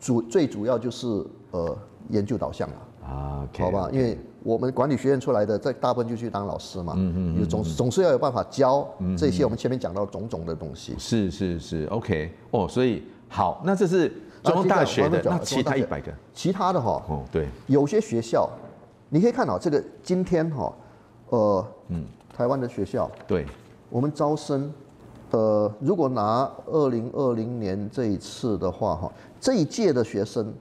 [0.01, 1.07] 主最主要就是
[1.51, 1.77] 呃
[2.09, 10.95] 研究导向了啊，okay, 好吧，因为我们管理学院出来的，在大部分就去当老师嘛，嗯嗯，嗯总总是要有办法教这些我们前面讲到种种的东西。
[10.97, 13.03] 是是是，OK，哦，所以。
[13.35, 18.49] 好，那这是中央大学的，那其他一百个，其他的哈，哦，对，有些学校，
[19.09, 20.73] 你可以看到这个今天哈，
[21.29, 22.05] 呃，嗯，
[22.37, 23.47] 台湾的学校，对，
[23.89, 24.73] 我们招生，
[25.31, 30.53] 呃，如果拿二零二零年这一次的话哈，这一届的学生，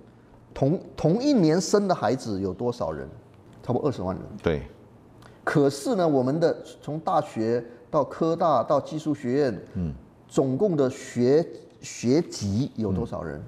[0.54, 3.08] 同同一年生的孩子有多少人？
[3.64, 4.26] 差不多二十万人。
[4.42, 4.64] 对，
[5.44, 9.94] 可是呢，我们的从大学到科大到技术学院，嗯，
[10.28, 11.46] 总共的学
[11.82, 13.42] 学籍有多少人？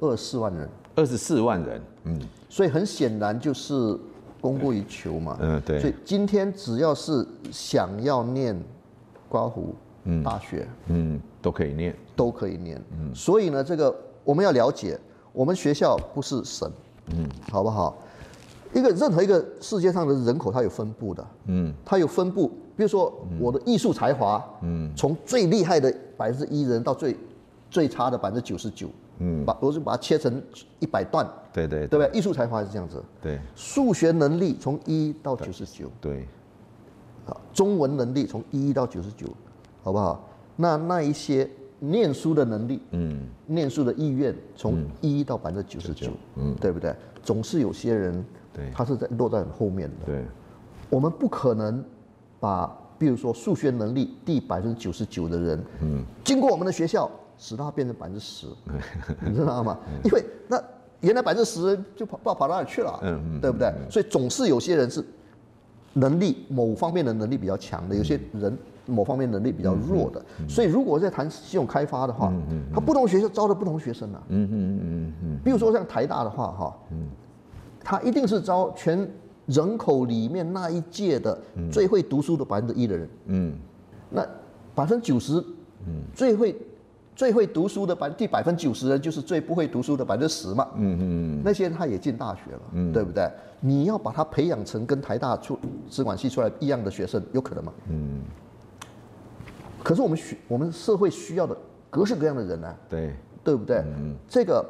[0.00, 0.68] 二十四万人。
[0.96, 2.20] 二十四万人，嗯。
[2.48, 3.98] 所以很显然就是
[4.40, 5.36] 供过于求嘛。
[5.40, 5.80] 嗯，对。
[5.80, 8.56] 所以今天只要是想要念
[9.28, 9.74] 刮胡
[10.22, 12.80] 大学，嗯，都可以念，都可以念。
[12.92, 13.14] 嗯。
[13.14, 14.98] 所以呢，这个我们要了解，
[15.32, 16.70] 我们学校不是神，
[17.06, 17.96] 嗯，好不好？
[18.72, 22.48] 一个任何一个世界上的人口，它有分布的，嗯，它有分布。
[22.76, 27.16] 比如说我的艺术才华，嗯，从最厉害的百分之一人到最
[27.70, 30.42] 最差的百分之九十九，嗯，把我就把它切成
[30.80, 32.18] 一百段，对对，对不对？
[32.18, 33.38] 艺术才华是这样子，对。
[33.54, 36.26] 数学能力从一到九十九，对。
[37.24, 39.26] 好，中文能力从一到九十九，
[39.82, 40.28] 好不好？
[40.56, 41.48] 那那一些
[41.78, 46.94] 念书的能力，嗯，念书的意愿从一到百分之九十九，嗯，对不对？
[47.22, 50.24] 总是有些人，对，他是在落在很后面的，对。
[50.90, 51.82] 我们不可能
[52.40, 52.66] 把，
[52.98, 57.08] 比如说数学能力第百分之九十九的人，嗯，经过我们的学校。
[57.38, 58.46] 使它变成百分之十，
[59.26, 59.78] 你知道吗？
[60.04, 60.62] 因为那
[61.00, 63.72] 原来百分之十就跑不知道跑到哪里去了，嗯，对不对？
[63.90, 65.04] 所以总是有些人是
[65.94, 70.24] 能力某方面的能力比较强的，有些人某方面能力比较弱的。
[70.48, 72.32] 所以如果在谈系统开发的话，
[72.72, 77.08] 他不同学校招的不同学生啊，嗯嗯嗯嗯，比如说像台大的话，哈，嗯，
[77.82, 79.06] 他一定是招全
[79.46, 81.38] 人口里面那一届的
[81.70, 83.54] 最会读书的百分之一的人，嗯，
[84.08, 84.26] 那
[84.74, 85.34] 百分之九十，
[85.86, 86.56] 嗯，最会。
[87.16, 90.68] 最会读书的百第百分之九十人，就是最不会读书的百分之十嘛。
[90.74, 93.30] 嗯嗯，那些人他也进大学了，嗯，对不对？
[93.60, 97.72] 你要把他培养成跟台大出资管系出来一样的学生，有可能吗？
[97.88, 98.22] 嗯。
[99.82, 101.56] 可是我们需我们社会需要的
[101.90, 102.76] 各式各样的人呢、啊？
[102.88, 103.76] 对，对不对？
[103.78, 104.16] 嗯。
[104.28, 104.64] 这个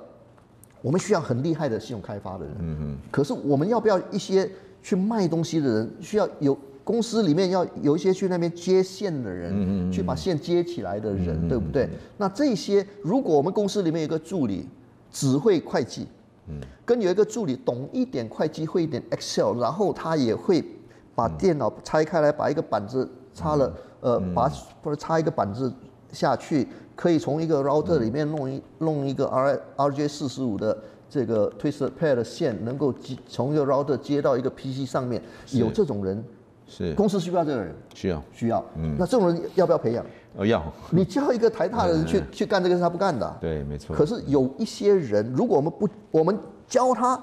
[0.82, 2.54] 我们需要很厉害的系统开发的人。
[2.58, 2.98] 嗯嗯。
[3.10, 4.50] 可是我们要不要一些
[4.82, 5.90] 去卖东西的人？
[6.00, 6.58] 需要有。
[6.84, 11.88] 公司里面要有一些去那边接线的人，去把线接起来的人，对不对？
[12.18, 14.68] 那这些，如果我们公司里面有个助理
[15.10, 16.06] 只会会计，
[16.46, 16.60] 嗯。
[16.84, 20.62] 跟有一个助理懂一点会计，会一点 Excel，然后他也会
[21.14, 24.46] 把电脑拆开来，把一个板子插了，呃，把
[24.82, 25.72] 或者插一个板子
[26.12, 30.76] 下去，可以从一个 router 里面弄一弄一个 R RJ 四十五的
[31.08, 36.22] 这个 twisted pair 的线，能够接从一个 router 接到一个 PC 上面，有这种人。
[36.66, 40.04] 是公司需要这个人，需要需要，嗯，那这种人要不要培养？
[40.36, 40.62] 呃，要。
[40.90, 43.36] 你叫一个台大的人去 去干这个事，他不干的啊。
[43.40, 43.94] 对，没错。
[43.94, 47.22] 可是有一些人，如果我们不我们教他，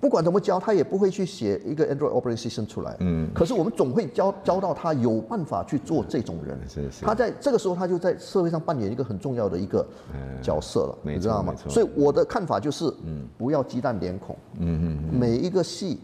[0.00, 2.96] 不管怎么教，他也不会去写一个 Android operating system 出来。
[3.00, 3.28] 嗯。
[3.34, 6.58] 可是我们总会教教到他有办法去做这种人。
[6.68, 7.04] 是是。
[7.04, 9.86] 他在这个时候，他就在社会上扮演一个很重要的一个
[10.40, 11.52] 角色了，你知道吗？
[11.68, 14.34] 所以我的看法就是，嗯，不要鸡蛋脸孔。
[14.60, 15.18] 嗯嗯。
[15.18, 16.00] 每一个系。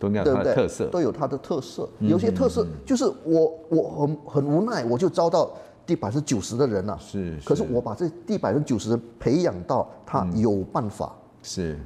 [0.00, 1.88] 都有它的特色，都有它的特色。
[2.00, 5.48] 有些特色就是我我很很无奈，我就招到
[5.86, 6.98] 第百分之九十的人了。
[6.98, 11.78] 是，可是我把这第百分之九十人培养到他有办法，是。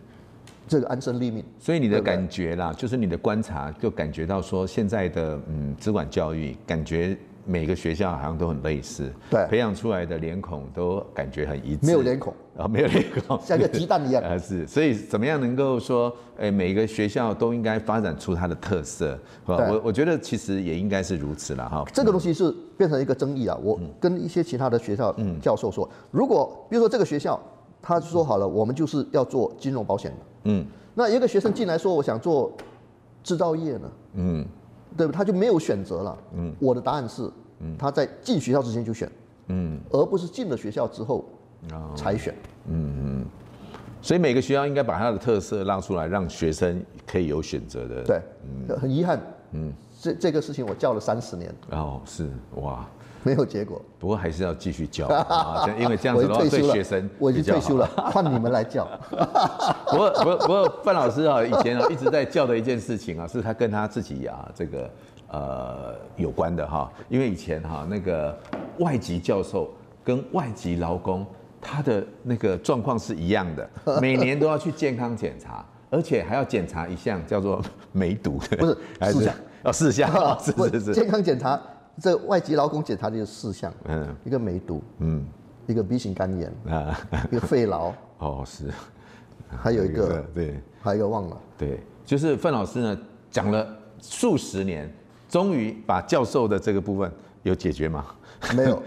[0.66, 1.44] 这个安身立命。
[1.58, 7.18] 所以你的感觉啦，就是你的观察，就感觉到说现在的嗯资管教育感觉。
[7.46, 21.84] 每个学校好像都很类似，对，培养出来的脸孔都感觉很一致，没有脸孔，然后没有脸孔，像个鸡蛋一样， 啊是，所以怎么样能够说，哎，每个学校都应该发展出它的特色，我我觉得其实也应该是如此了哈。
[21.92, 27.40] 这个东西是变成一个争议啊，我跟一些其他的学校教授说，如果比如说这个学校，
[27.82, 30.64] 他说好了，我们就是要做金融保险的，嗯，
[30.94, 32.52] 那一个学生进来说我想做
[33.22, 34.46] 制造业呢，嗯。
[34.96, 36.16] 对不，他就没有选择了。
[36.36, 37.28] 嗯，我的答案是，
[37.76, 39.10] 他在进学校之前就选，
[39.48, 41.24] 嗯，而不是进了学校之后
[41.94, 42.34] 才选。
[42.66, 43.26] 嗯嗯，
[44.00, 48.02] 所以每个学校应该把它的特色让出来，让学生可以有选择的。
[48.02, 48.20] 对，
[48.76, 49.20] 很遗憾，
[49.52, 51.54] 嗯，这这个事情我教了三十年。
[51.70, 52.86] 哦，是哇。
[53.26, 58.86] 没有结果，不过还是要继续教啊， 因为这样子的话对学生我已经退休了，换你们来教。
[59.88, 64.90] 不过不过不过范老师啊，以前啊一直在教的一件事情啊， 是他跟他自己啊这个
[65.30, 68.38] 呃有关的哈，因为以前哈那个
[68.80, 69.72] 外籍教授
[70.04, 71.26] 跟外籍劳工
[71.64, 73.68] 他的那个状况是一样的，
[74.00, 78.76] 每年都要去健康检查，而且还要检查一项叫做 梅毒的，不是
[79.10, 79.34] 四项。
[79.64, 80.94] 哦四项， 是是是。
[80.94, 81.58] 健康检查。
[82.02, 85.24] 这外籍劳工检查就是四项，嗯，一个梅毒，嗯，
[85.68, 87.00] 一个 B 型肝炎，啊，
[87.30, 88.68] 一个肺痨，哦是，
[89.48, 92.98] 还有一个，对，还有一个忘了，对，就是范老师呢
[93.30, 93.64] 讲了
[94.02, 94.92] 数十年，
[95.28, 97.08] 终于把教授的这个部分
[97.44, 98.04] 有解决吗？
[98.56, 98.82] 没有，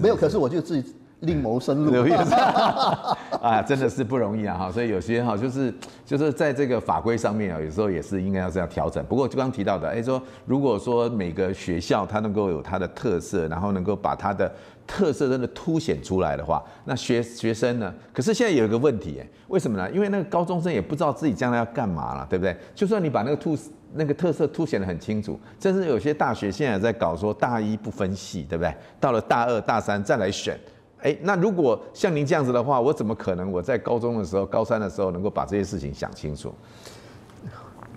[0.00, 0.94] 没有，可是我就自己。
[1.22, 1.92] 另谋生路，
[3.40, 4.56] 啊，真的是不容易啊！
[4.56, 5.72] 哈，所以有些哈，就是
[6.04, 9.04] 就是在这个法规上面啊，有时候也是应该要这样调整。
[9.06, 14.52] 不过就刚提到的，哎，说如果说每个学校它能够有它的特色，然后能够把它的
[14.86, 17.94] 特色真的凸显出来的话，那学学生呢？
[18.12, 19.88] 可是现在有一个问题，哎，为什么呢？
[19.92, 22.56] 因为那个高中生也不知道自己将来要干嘛了，对不对？
[22.74, 23.56] 就算你把那个凸
[23.94, 28.74] 那个特色凸显得很清楚，甚至有些大学现在在搞说大一不分系，对不对？
[28.98, 30.58] 到了大二大三再来选。
[31.02, 36.52] 哎，那如果像您这样子的话，我怎么可能我在高中的时候、高三的时候能够把这些事情想清楚？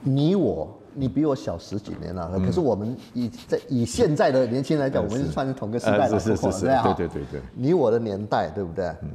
[0.02, 7.42] 你我，你比我小十几年了，嗯、可是我们以在以现在的年轻人来讲，我们是算是同个时代的，是是是是，对对对对。
[7.54, 8.86] 你我的年代，对不对？
[9.02, 9.10] 嗯。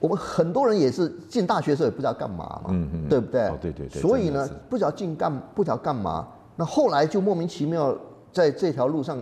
[0.00, 3.42] 我们很多人也是进大学的时候也不知道干嘛嘛，嗯嗯，对不对？
[3.48, 4.00] 哦，对对对。
[4.02, 6.26] 所以呢，不知道进干，不知道干嘛，
[6.56, 7.94] 那后来就莫名其妙
[8.32, 9.18] 在这条路上。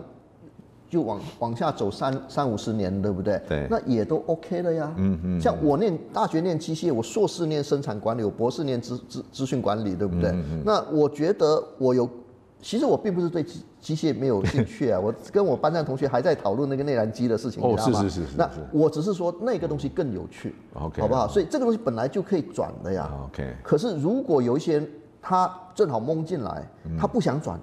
[0.93, 3.41] 就往往下走三三五十年，对不对？
[3.49, 4.93] 对，那也都 OK 了呀。
[4.99, 5.41] 嗯嗯。
[5.41, 10.29] 像我念大学念机械，我硕士念生产管理，我博士念资资资讯管理，对不对？
[10.33, 10.63] 嗯嗯。
[10.67, 12.07] 那我觉得我有，
[12.61, 15.01] 其实我并不是对机机械没有兴趣啊。
[15.03, 18.37] 我跟我班上同学还在讨论那个内燃机的事情，哦，是是是是。
[18.37, 21.27] 那我只是说那个东西更有趣，OK，好不好？
[21.27, 23.57] 所以这个东西本来就可以转的呀，OK。
[23.63, 24.91] 可是如果有一些人
[25.23, 27.59] 他正好蒙进来，他不想转，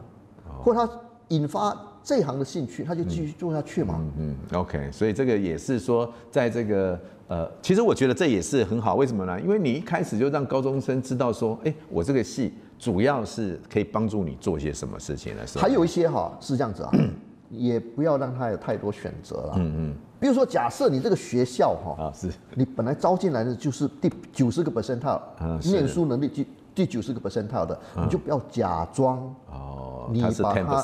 [0.63, 0.91] 或者他
[1.27, 1.77] 引发。
[2.03, 3.95] 这一行的兴趣，他就继续做下去嘛。
[3.99, 4.11] 嗯
[4.51, 8.95] 嗯，OK，所以这个也是说，在这个呃，其实我觉得这也是很好。
[8.95, 9.39] 为什么呢？
[9.39, 15.45] 因为你一开始就让高中生知道说，哎，我这个系主要是可以帮助你做一些什么事情的。
[15.59, 16.91] 还有一些哈是这样子啊，
[17.51, 19.53] 也不要让他有太多选择了。
[19.57, 19.95] 嗯嗯。
[20.19, 25.21] 比如说，假设你这个学校哈啊是，你本来招进来的就是第九十个 percentile，
[25.69, 29.17] 念书能力第第九十个 percentile 的，你就不要假装
[29.51, 30.83] 哦，你把它。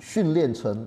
[0.00, 0.84] 训练成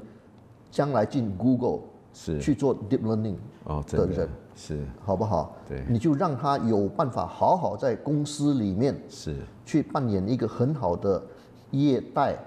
[0.70, 1.80] 将来进 Google
[2.14, 5.56] 是去做 deep learning 哦的人是好不好？
[5.70, 11.24] 对，你就让他有办法好好在公司里面是去扮演一个很好的
[11.72, 12.38] 业代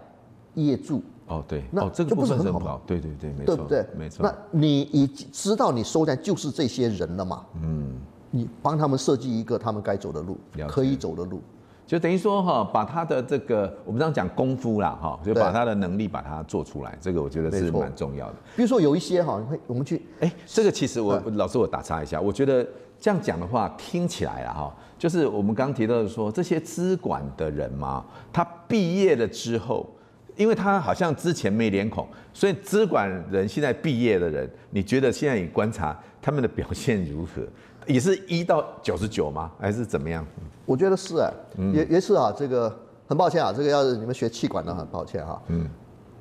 [0.55, 2.81] 业主哦对，那这个不是很好？
[2.87, 3.87] 对对对，没错，对不对？
[3.97, 4.23] 没错。
[4.23, 7.45] 那你已经知道你收的就是这些人了嘛？
[7.61, 7.95] 嗯，
[8.31, 10.37] 你帮他们设计一个他们该走的路，
[10.69, 11.41] 可以走的路。
[11.87, 18.35] 就等于说哈，把他的这个我们这样讲功夫啦哈，就把他的能力把它做出来，这个我觉得是蛮重要的。
[18.57, 22.67] 比如说有一些哈，会我们去哎，这个其实我老师我打岔一下，我觉得
[22.99, 29.89] 这样讲的话听起来啊哈，就是我们刚刚提到的说这些资管的人嘛，他毕业了之后，
[30.37, 37.43] 因为他好像之前没脸孔，所以资管人现在毕业的人，你觉得现在你观察他们的表现如何？
[37.87, 39.51] 也是一到九十九吗？
[39.59, 40.27] 还是怎么样？
[40.65, 41.33] 我觉得是哎，
[41.73, 42.35] 也也是啊。
[42.37, 42.69] 这个
[43.07, 45.41] 很抱歉啊，这个要是你们学气管的，很抱歉哈。
[45.49, 45.69] 嗯。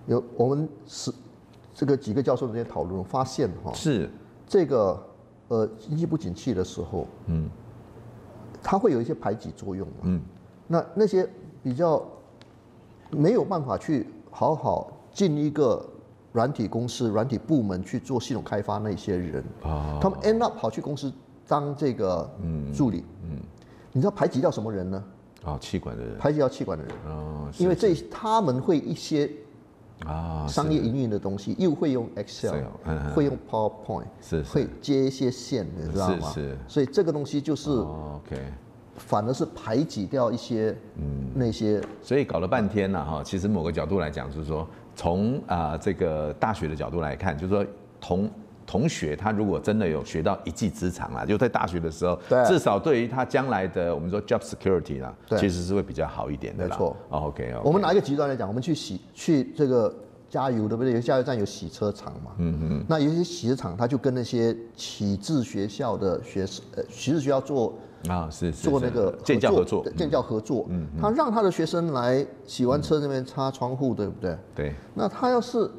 [0.06, 1.12] 有我们是
[1.74, 4.08] 这个几个教授之间讨论发现哈，是
[4.48, 5.04] 这个
[5.48, 7.50] 呃经济不景气的时候，嗯，
[8.62, 9.88] 它会有一些排挤作用。
[10.04, 10.22] 嗯。
[10.68, 11.28] 那那些
[11.64, 12.08] 比较
[13.16, 15.84] 没有办法去好好进一个
[16.34, 19.44] 软体公司、软体部门去做系统开发那些人。
[19.64, 21.12] 啊，他们 end up 跑去公司。
[21.48, 22.28] 当这个
[22.74, 23.40] 助理，嗯，嗯，
[23.92, 25.04] 你知道排挤掉什么人呢？
[25.44, 29.30] 啊，气管的人，排挤掉气管的人，哦，因为这他们会一些
[30.08, 32.64] 啊商业营运的东西，又会用 Excel，
[33.14, 36.32] 会用 PowerPoint，是会接一些线，你知道吗？
[36.34, 38.52] 是，所以这个东西就是 OK，
[38.98, 47.66] 反而是排挤掉一些嗯那些，所以搞了半天了哈，其实某个角度来讲，就是说从啊这个大学的角度来看，就是说
[48.00, 48.30] 同。
[48.68, 56.68] 同学，他如果真的有学到一技之长啊，就在大学的时候，对至少对于他将来的我们说 job security 啦，对其实是会比较好一点的。
[56.68, 56.98] 没错。
[57.10, 59.94] 哦、oh,，OK，, okay 我们拿一个极端来讲，我们去洗去这个
[60.28, 60.94] 加油，对不对？
[60.94, 62.32] 有加油站有洗车场嘛。
[62.40, 62.86] 嗯嗯。
[62.90, 67.78] 那有些洗车场，他就跟那些启智学校的学生，呃，启智学校做
[68.10, 74.38] 啊，是做那个建教合作，建教合作，嗯，他让他的学生来洗完车那边擦窗户，对不对？
[74.56, 74.76] 对。
[74.94, 75.70] 那他要是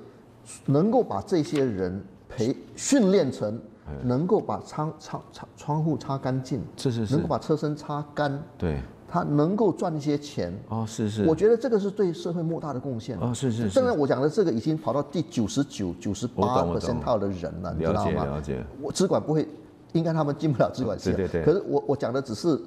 [0.67, 3.61] 能够把这些人培训练成
[4.03, 8.81] 能够把窗窗窗窗户擦干净，是是是，能够把车身擦干，对。
[9.09, 13.71] 他能够赚一些钱哦，是是，我觉得这个是对社会莫大的贡献哦，是是。
[13.71, 18.25] 现在我讲的这个已经跑到第九十九、九十八个线套的人了，你知道吗？
[18.25, 18.65] 了解。
[18.83, 19.47] 我只管不会，
[19.93, 21.13] 应该他们进不了资管系。
[21.13, 21.45] 对对对。
[21.45, 22.61] 可是我我讲的只是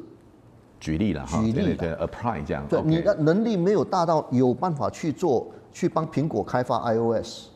[0.79, 2.65] 举例了哈，举例对 apply 这样。
[2.67, 7.47] 对，你的能力没有大到有办法去做，去帮苹果开发 iOS，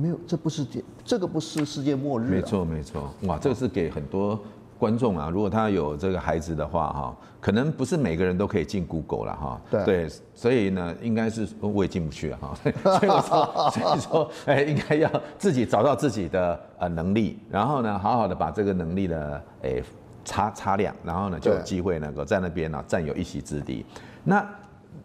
[0.00, 0.66] 没有，这不是
[1.04, 2.24] 这个不是世界末日。
[2.28, 4.38] 没错没错，哇，这个是给很多。
[4.80, 9.60] 观众啊，如果他有这个孩子的话，哈，可能不是每个人都可以进 Google 了，哈。
[9.70, 10.08] 对。
[10.34, 12.54] 所以呢，应该是我也进不去啊，哈。
[12.98, 19.82] 所以我说， 所以说，哎，应该要自己找到自己的呃能力，然后呢，好好的把这个能力呢，哎，
[20.24, 23.84] 擦擦亮，然后呢，就有机会能够在那边呢占有一席之地。
[24.24, 24.42] 那。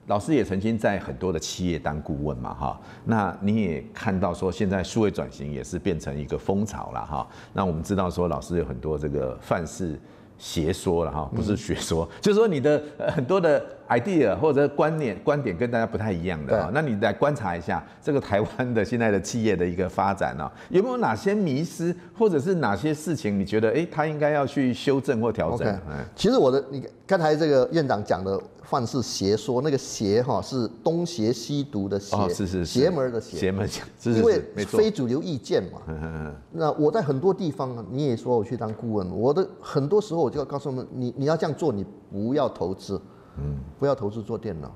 [0.08, 7.28] 老师也曾经在很多的企业当顾问嘛，哈，那你也看到说现在数位转型也是变成一个风潮了，哈。
[7.54, 10.00] 那我们知道说老师有很多这个范式
[10.38, 12.84] 邪说了，哈，不是学说， 就是说你的
[13.16, 16.72] 很多的 idea 或者观念观点跟大家不太一样的啊。
[16.74, 25.80] 那你来观察一下这个台湾的现在的企业的一个发展呢，有没有哪些迷失，或者是哪些事情你觉得哎，他应该要去修正或调整？Okay.
[26.16, 28.42] 其实我的你刚才这个院长讲的。
[28.68, 33.70] 范式邪说，那个邪哈是东邪西毒的邪，是是邪门的邪，邪门，
[34.06, 36.34] 因为非主流意见嘛。
[36.52, 43.00] 那我在很多地方，你也说我去当顾问，我的很多时候我就要告诉他们，你你要这样做，你不要投资，
[43.38, 44.72] 嗯，不要投资做电脑，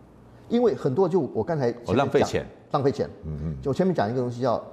[0.48, 4.64] 因为很多就我刚才浪费钱，浪费钱，嗯嗯，就前面讲一个东西叫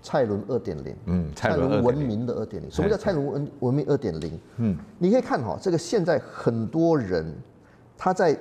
[0.00, 4.38] 蔡伦二点零，嗯，蔡伦文明的二点零，什么叫蔡伦文文明二点零？
[4.56, 7.34] 嗯，你可以看哈，这个现在很多人
[7.96, 8.38] 他在。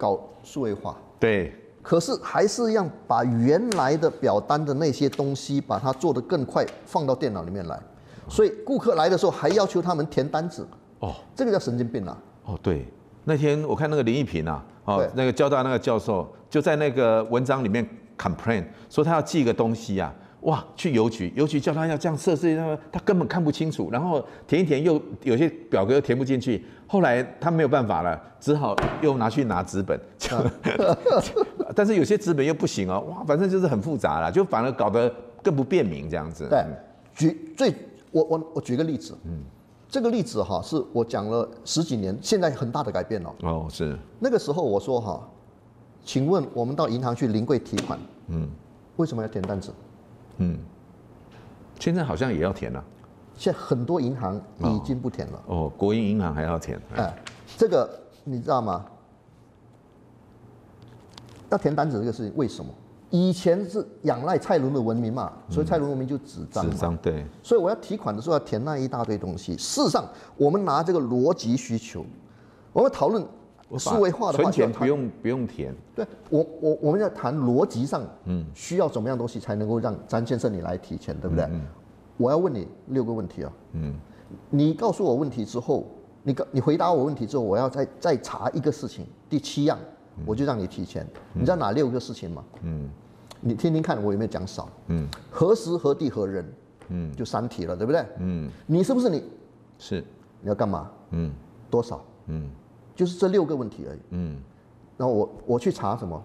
[0.00, 7.78] 搞数位化，对，可是还是要把原来的表单的那些东西，把它做得更快，放到电脑里面来。
[8.26, 10.66] 所以顾客来的时候还要求他们填单子，
[11.00, 12.16] 哦，这个叫神经病啊！
[12.46, 12.88] 哦，对，
[13.24, 17.86] 那天我看那个林一平啊，哦，那个交大那个教授就在那个文章里面
[18.18, 20.14] complain 说他要寄一个东西啊。
[20.44, 30.00] 哇，去邮局，邮局叫他要这样设置，他他根本看不清楚，然后填一填又有些表格又填不进去，后来他没有办法了，只好又拿去拿纸本，
[31.76, 36.48] 但是有些纸本又不行哦，哇，反正就是很复杂了，就反而搞得更不便民这样子。
[36.48, 36.64] 对，
[37.14, 37.74] 举最
[38.10, 39.42] 我我我举个例子，嗯，
[39.90, 43.34] 这个例子哈是我讲了十几年，现在很大的改变了。
[43.42, 43.98] 哦，是。
[44.20, 45.28] 那个时候我说哈，
[46.04, 48.48] 请问我们到银行去临柜提款，嗯，
[48.96, 49.72] 为什么要填单子？
[50.36, 50.56] 嗯，
[51.80, 52.82] 现在好像也要填了。
[53.36, 55.42] 现在很多银行已经不填了。
[55.46, 56.80] 哦，哦，国营银行还要填。
[56.94, 57.12] 哎，
[57.56, 57.90] 这个
[58.22, 58.86] 你知道吗？
[61.50, 62.72] 要填单子这个事情，为什么？
[63.10, 66.70] 以前是仰赖蔡伦的文明嘛，所以蔡伦文明就纸张。
[66.70, 67.24] 纸张对。
[67.42, 69.56] 所以我要提款的时候要填那一大堆东西。
[69.56, 72.04] 事实上，我们拿这个逻辑需求，
[72.72, 73.24] 我们讨论。
[73.78, 75.72] 数位化的话，存钱不用不用填。
[75.94, 81.44] 对我我我们要谈逻辑上，嗯，需要怎么样东西才能够让詹先生你来提钱，对不对？
[81.44, 81.62] 嗯，
[82.16, 83.52] 我要问你六个问题啊。
[83.74, 83.94] 嗯，
[84.48, 85.86] 你告诉我问题之后，
[86.24, 89.78] 你告你回答我问题之后，我要再再查一个事情，第七样，
[90.26, 91.06] 我就让你提钱。
[91.32, 92.44] 你知道哪六个事情吗？
[92.62, 92.88] 嗯，
[93.40, 94.68] 你听听看我有没有讲少？
[94.88, 96.52] 嗯，何时何地何人？
[96.88, 98.04] 嗯，就三题了，对不对？
[98.18, 99.22] 嗯，你是不是你？
[99.78, 100.04] 是。
[100.42, 100.90] 你要干嘛？
[101.10, 101.32] 嗯，
[101.70, 102.04] 多少？
[102.26, 102.50] 嗯。
[102.94, 103.98] 就是这六个问题而已。
[104.10, 104.36] 嗯，
[104.96, 106.22] 然后我我去查什么，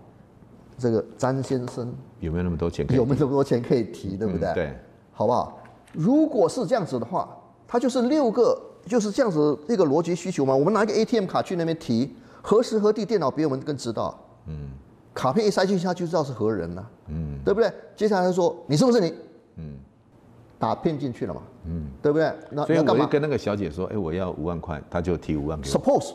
[0.77, 2.85] 这个詹先生有没有那么多钱？
[2.93, 4.53] 有没有那么多钱可以提，对不对？
[4.53, 4.77] 对，
[5.13, 5.57] 好不好？
[5.93, 7.29] 如果是这样子的话，
[7.65, 10.53] 它就是六个，就是这样子一个逻辑需求嘛。
[10.53, 12.13] 我们拿一个 ATM 卡去那边提，
[12.45, 14.15] 何时何地电脑比我们更知道。
[14.45, 14.69] 嗯，
[15.15, 16.89] 卡片一塞进去，他就知道是何人了。
[17.07, 17.73] 嗯，对不对？
[17.95, 19.15] 接下来他说你是不是你？
[19.55, 19.79] 嗯，
[20.59, 21.41] 打骗进去了嘛。
[21.65, 22.31] 嗯，对不对？
[22.51, 25.75] 那所以我就跟那个小姐说，哎，我要五万块，他就提五万给我。
[25.75, 26.13] Suppose。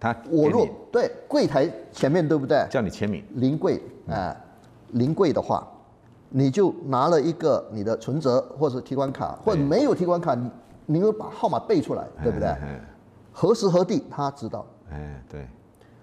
[0.00, 2.66] 他我若对柜台前面对不对？
[2.68, 3.22] 叫你签名。
[3.34, 4.36] 临柜哎，
[4.88, 5.64] 临柜的话，
[6.28, 10.50] 你就拿了一个你的存折或者提款卡，或者没有提款卡，你
[10.86, 12.52] 你又把号码背出来，对不对？
[13.32, 14.66] 何时何地他知道。
[14.90, 15.46] 哎，对。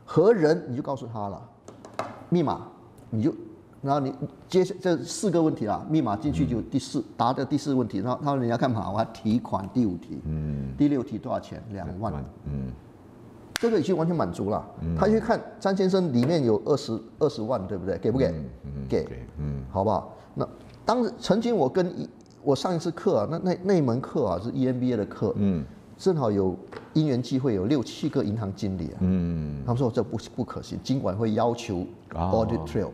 [0.05, 1.41] 何人你就告诉他了，
[2.29, 2.67] 密码
[3.09, 3.33] 你就，
[3.81, 4.13] 然后你
[4.47, 8.91] 接下这四个问题啦，密码进去就第四答的第四个问题，然后他说你要干嘛？
[8.91, 11.61] 我要提款第五题，嗯，第六题多少钱？
[11.71, 12.13] 两万，
[12.45, 12.71] 嗯。
[13.57, 14.63] 这个已经完全满足了。
[14.99, 17.97] 他去看张先生里面有二十二十万，对不对？
[17.97, 18.33] 给不给？
[18.87, 19.25] 给。
[19.37, 20.13] 嗯，好不好？
[20.33, 20.47] 那
[20.85, 22.07] 当曾经我跟一
[22.43, 25.33] 我上一次课啊，那那那一门课啊是 EMBA 的课。
[25.37, 25.63] 嗯。
[25.97, 26.55] 正好有
[26.93, 32.45] 因缘机会，有六七个银行经理啊，嗯，他们说这不不可行，金管会要求哦。
[32.45, 32.89] audit trail，、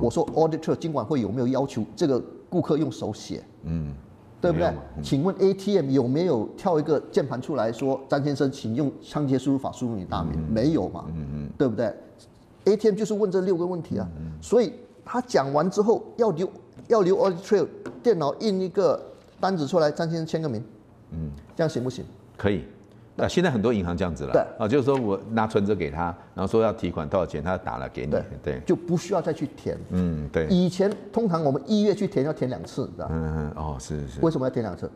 [0.00, 3.42] 我说 audit trail，金管会有没有要求这个顾客用手写？
[3.64, 3.92] 嗯，
[4.40, 4.72] 对不对？
[5.02, 10.38] 请问 ATM 有没有跳一个键盘出来说张先生，请用仓颉输入法输入你大名？
[10.50, 11.04] 没有嘛？
[11.08, 11.94] 嗯嗯，对不对
[12.64, 14.08] ？ATM 就是问这六个问题啊，
[14.40, 14.72] 所以
[15.04, 16.48] 他讲完之后要留
[16.88, 17.66] 要留 audit trail，
[18.02, 19.00] 电脑印一个
[19.38, 20.62] 单子出来，张先生签个名，
[21.12, 22.04] 嗯，这样行不行？
[22.40, 22.64] 可以。
[23.16, 29.76] 那现在很多银行这样子了，对啊，就是说我拿存折给他，然后说要提款多少钱，他打了给你，对对，就不需要再去填。
[29.90, 33.14] 嗯，对，以前通常我们一月去填要填两次，你知道吗？
[33.14, 34.90] 嗯嗯，哦，是是为什么要填两次？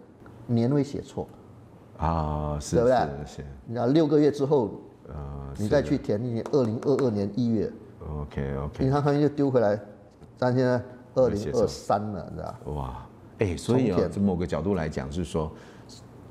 [0.46, 1.28] 年会写错，
[1.98, 5.14] 啊，是对不对是是，你知道六个月之后呃，
[5.58, 7.70] 你再去填，你二零二二年一月
[8.22, 9.78] ，，OK OK，银行行业就丢回来，
[10.38, 10.82] 但现在
[11.14, 12.60] 二零二三了，你知道吧？
[12.72, 13.06] 哇，
[13.40, 15.52] 哎，所以哦，重填从某个角度来讲，是说，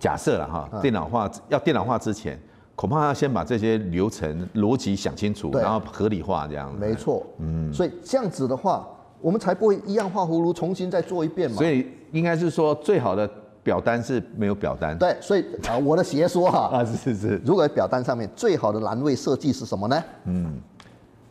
[0.03, 2.37] 假设了哈，嗯电脑化要电脑化之前，
[2.75, 6.77] 恐怕要先把这些流程逻辑想清楚，然后合理化这样子。
[6.77, 8.85] 没错，嗯，所以这样子的话，
[9.21, 11.55] 我们才不会一样画葫芦，重新再做一遍嘛。
[11.55, 13.25] 所以应该是说，最好的
[13.63, 14.97] 表单是没有表单。
[14.97, 20.03] 对，所以啊，我的邪说哈， 啊，是是是，如果在表单上面最好的栏位设计是什么呢？
[20.25, 20.61] 嗯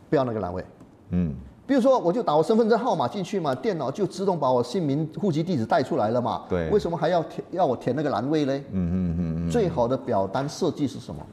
[0.08, 0.64] 不要那个栏位。
[1.10, 1.34] 嗯，
[1.72, 6.42] 比如说，我就打我身份证号码进去嘛，电脑就自动把我姓名、户籍地址带出来了嘛。
[6.46, 8.62] 对为什么还要填要我填那个栏位嘞？
[8.72, 11.26] 嗯嗯嗯嗯，最好的表单设计是什么？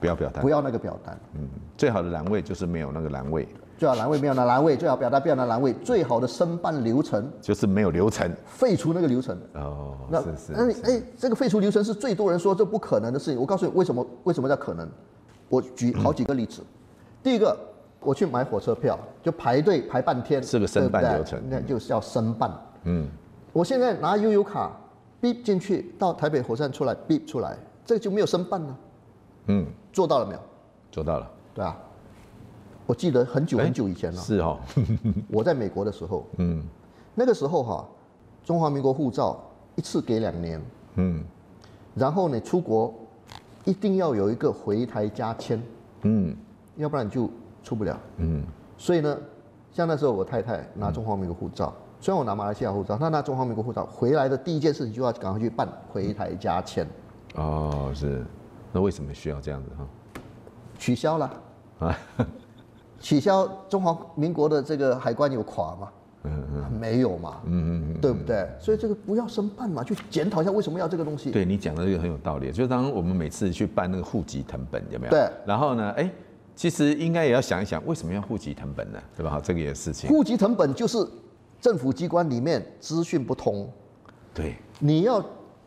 [0.00, 0.48] 不要表单不。
[0.48, 1.46] 要那个表单，嗯，
[1.76, 3.46] 最好的栏位就是没有那个栏位，
[3.76, 8.34] 最好栏位没有那栏位，最好表单不要那栏位，最好的申办流程就是没有流程。
[8.46, 9.38] 废除那个流程。
[9.52, 13.38] 哦，那是是那哎，这个废除流程是最多人说这不可能的事情。
[13.38, 14.88] 我告诉你为什么为什么叫可能？
[15.50, 16.62] 我举好几个例子。
[17.22, 17.54] 第一个，
[18.00, 21.42] 我去买火车票，就排队排半天，是个申办流程。
[21.48, 22.50] 那就是要申办。
[22.84, 23.08] 嗯，
[23.52, 24.70] 我现在拿悠游卡
[25.20, 28.78] ，bip 进去，到台北火车站出来，bip 出来，这个就没有申办了。
[29.46, 30.40] 嗯，做到了没有？
[30.90, 31.30] 做到了。
[31.54, 31.76] 对啊，
[32.86, 34.58] 我记得很久哎很久以前了，是哦，
[35.28, 36.62] 我在美国的时候，嗯。
[37.14, 37.88] 那个时候哈、
[38.44, 39.42] 中华民国护照
[39.74, 40.62] 一次给两年，
[40.94, 41.24] 嗯。
[41.96, 42.94] 然后你出国
[43.64, 45.60] 一定要有一个回台加签，
[46.02, 46.36] 嗯。
[46.76, 47.28] 要不然你就
[47.68, 48.00] 出不了。
[48.16, 48.42] 嗯，
[48.78, 49.14] 所以呢，
[49.70, 56.86] 像那时候我太太拿中华民国护照，虽然我拿马来西亚护照，她拿中华民国护照回来的第一件事情就要赶快去办回台加签，
[57.34, 58.24] 哦是，
[58.72, 59.86] 那为什么需要这样子哈？
[60.78, 61.30] 取消了。
[61.80, 61.98] 啊，
[62.98, 65.88] 取消中华民国的这个海关有垮吗？
[66.24, 68.48] 嗯嗯没有嘛，嗯嗯对不对？
[68.58, 71.30] 所以这个不要申办嘛，去检讨一下为什么要这个东西。
[71.30, 75.10] 对你讲的这个很有道理，就是当我们每次去办那个户籍成本有没有？
[75.10, 75.30] 对。
[75.46, 76.10] 然后呢，哎，
[76.58, 78.98] 其实应该也要想一想，为什么要户籍成本呢？
[79.16, 79.30] 对吧？
[79.30, 80.10] 好，这个也是事情。
[80.10, 80.98] 户籍成本就是
[81.60, 83.70] 政府机关里面资讯不通，
[84.34, 85.24] 对，你要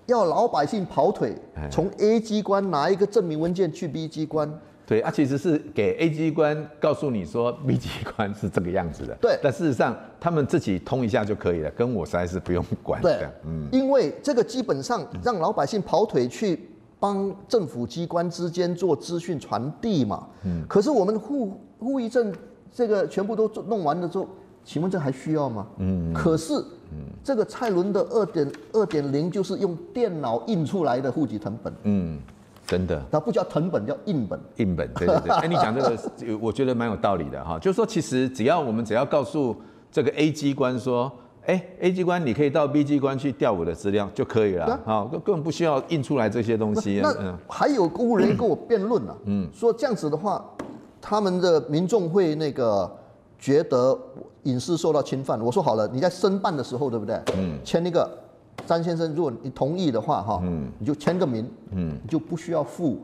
[0.08, 4.54] 要老百姓跑腿哎，从 A 机关拿一个证明文件去 B 机关，
[4.86, 7.88] 对啊，其实是给 A 机关告诉你说 B 机
[8.18, 9.16] 关是这个样子的。
[9.22, 13.02] 对但事实上他们自己通一下就可以了，跟我实在是不用管。
[13.02, 16.68] 对，嗯，因为这个基本上让老百姓跑腿去
[17.02, 20.28] 帮政府机关之间做资讯传递嘛。
[20.46, 20.64] 嗯。
[20.70, 22.32] 可是我们户户一证
[22.72, 24.30] 这个全部都做弄完了之后，
[24.64, 25.66] 请问这还需要吗？
[25.80, 26.14] 嗯。
[26.14, 26.54] 可是，
[27.24, 32.20] 这个蔡伦的二点二点零就是用电脑印出来的户籍成本，嗯，
[32.68, 33.04] 真的。
[33.10, 34.40] 它不叫藤本，叫印本。
[34.58, 35.98] 印本，对对对，哎，你讲这个，
[36.40, 37.58] 我觉得蛮有道理的哈。
[37.58, 39.56] 就是说，其实只要我们只要告诉
[39.92, 41.12] 这个 A 机关说，
[41.46, 47.00] 哎，A 机关你可以到 B 机关去调我的资料就可以了，好，根根本不需要印出来这些东西。
[47.02, 50.44] 那嗯还有公务人员跟我辩论了，嗯，说这样子的话，
[51.02, 52.90] 他们的民众会那个
[53.40, 53.98] 觉得
[54.44, 55.42] 隐私受到侵犯。
[55.42, 57.20] 我说好了，你在申办的时候，对不对？
[57.36, 58.08] 嗯，签一个
[58.68, 63.00] 张先生，如果你同意的话，哈，嗯，你就签个名，嗯，你就不需要付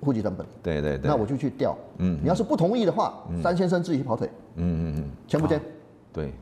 [0.00, 0.46] 户籍成本。
[0.62, 1.10] 对对对。
[1.10, 5.60] 那我就去调，嗯，你要是不同意的话，詹先生自己去跑腿，嗯嗯嗯，签不签？
[6.12, 6.32] 对，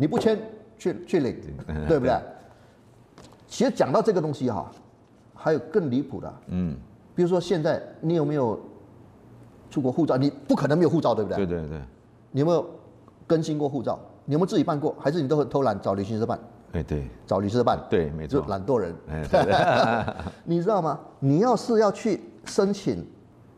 [0.00, 0.38] 你不签，
[0.78, 1.36] 去去领，
[1.86, 2.18] 对不对？
[3.46, 4.70] 其实讲到这个东西哈，
[5.34, 6.74] 还有更离谱的，嗯，
[7.14, 8.58] 比如说现在你有没有
[9.68, 10.16] 出国护照？
[10.16, 11.44] 你不可能没有护照，对不对？
[11.44, 11.80] 对对对，
[12.30, 12.64] 你有没有
[13.26, 13.98] 更新过护照？
[14.24, 14.96] 你有没有自己办过？
[14.98, 16.38] 还是你都很偷懒找旅行社办？
[16.72, 17.78] 哎对，找旅行社办？
[17.90, 18.94] 对没错就懒惰人。
[19.10, 20.98] 哎对对 你知道吗？
[21.18, 23.06] 你要是要去申请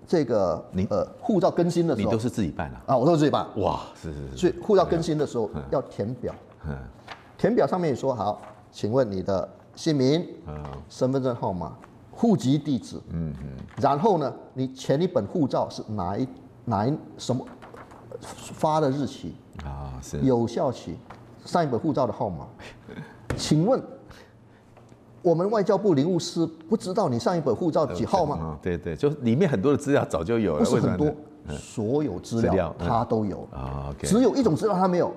[0.07, 2.83] 这个你呃护照更新的时候，你都是自己办啊？
[2.87, 3.47] 啊，我都是自己办。
[3.57, 6.35] 哇，是是是，所以护照更新的时候要填表，
[6.67, 6.77] 嗯。
[7.39, 8.41] 填表上面也说好，
[8.71, 10.63] 请问你的姓名、嗯。
[10.89, 11.77] 身份证号码、
[12.11, 16.29] 户籍地址，嗯嗯，然后呢，你前一本护照是哪一
[16.65, 17.45] 哪一什么
[18.21, 19.35] 发的日期、
[19.65, 20.97] 啊是，有效期，
[21.45, 22.47] 上一本护照的号码，
[23.37, 23.83] 请问
[25.23, 28.39] 我们外交部领务司不知道你上一本护照几号吗？
[28.41, 31.15] 嗯、对对，就里面很多的资料早就有了，不是很多，
[31.57, 33.49] 所有资料他都有
[34.03, 35.13] 只有一种资料他没有，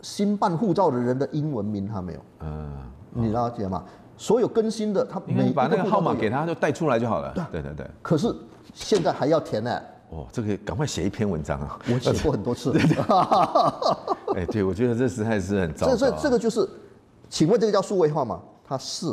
[0.00, 2.20] 新办护照的人的英文名他没有。
[2.40, 2.72] 嗯，
[3.12, 3.84] 你了解吗？
[4.16, 7.32] 所有更新的他每把那个号码给他就带出来就好了。
[7.52, 7.86] 对对对。
[8.00, 8.34] 可是
[8.72, 9.78] 现在还要填呢。
[10.10, 11.78] 哦，这个赶快写一篇文章啊！
[11.92, 12.72] 我写过很多次。
[14.36, 15.96] 哎，对，我觉得这实在是很糟糕。
[15.96, 16.68] 所以这个就是，
[17.28, 18.40] 请问这个叫数位化吗？
[18.66, 19.06] 它是。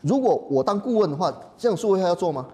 [0.00, 2.46] 如果我当顾问的话，这样数位化要做吗？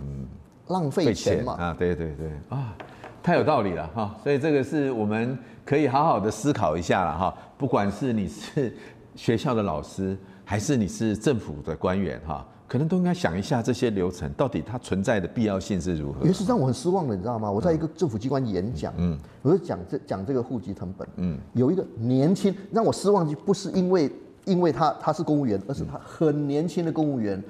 [0.00, 0.26] 嗯，
[0.68, 1.52] 浪费钱嘛。
[1.54, 2.74] 啊，对对对啊，
[3.22, 4.16] 太有道理了哈。
[4.22, 7.34] 所以这个是我们可以好好的思考一下了哈。
[7.56, 8.74] 不管是你是
[9.14, 12.46] 学校的老师，还是你是政府的官员哈。
[12.66, 16.24] 可能都应该想一下这些流程到底它存在的必要性是如何。
[16.24, 17.50] 也是让我很失望的，你知道吗？
[17.50, 24.08] 我在一个政府机关演讲，嗯，我就讲这讲这个户籍成本，嗯，有一个年轻让我失望，就不是因为
[24.44, 27.42] 因为他他是公务员，而是他很年轻的公务员，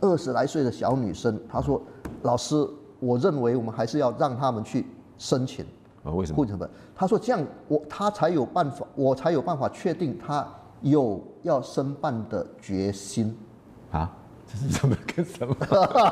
[0.00, 1.80] 二十来岁的小女生，她说
[2.22, 2.66] ：“老师，
[3.00, 4.86] 我认为我们还是要让他们去
[5.18, 5.64] 申请。”
[6.04, 6.36] 啊，为什么？
[6.36, 6.68] 户籍謄本？
[6.94, 10.46] 她说这样我他才有办法，我才有办法确定他
[10.82, 13.36] 有要申办的决心
[13.90, 14.12] 啊。
[14.46, 15.56] 这是什么跟什么？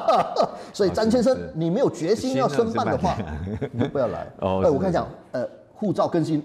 [0.74, 3.16] 所以詹先生，你没有决心要申办的话，
[3.70, 4.26] 你不要来。
[4.40, 6.42] 哦，哎，我跟你讲，呃，护照更新，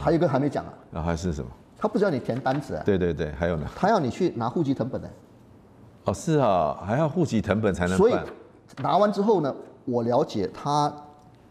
[0.00, 0.74] 还有一个还没讲啊。
[0.94, 1.48] 啊，还是什么？
[1.78, 2.82] 他不需要你填单子啊。
[2.84, 3.66] 对对对，还有呢。
[3.74, 5.08] 他要你去拿户籍成本呢。
[6.04, 7.96] 哦，是啊，还要户籍成本才能。
[7.96, 8.14] 所以
[8.82, 9.54] 拿完之后呢，
[9.84, 10.92] 我了解他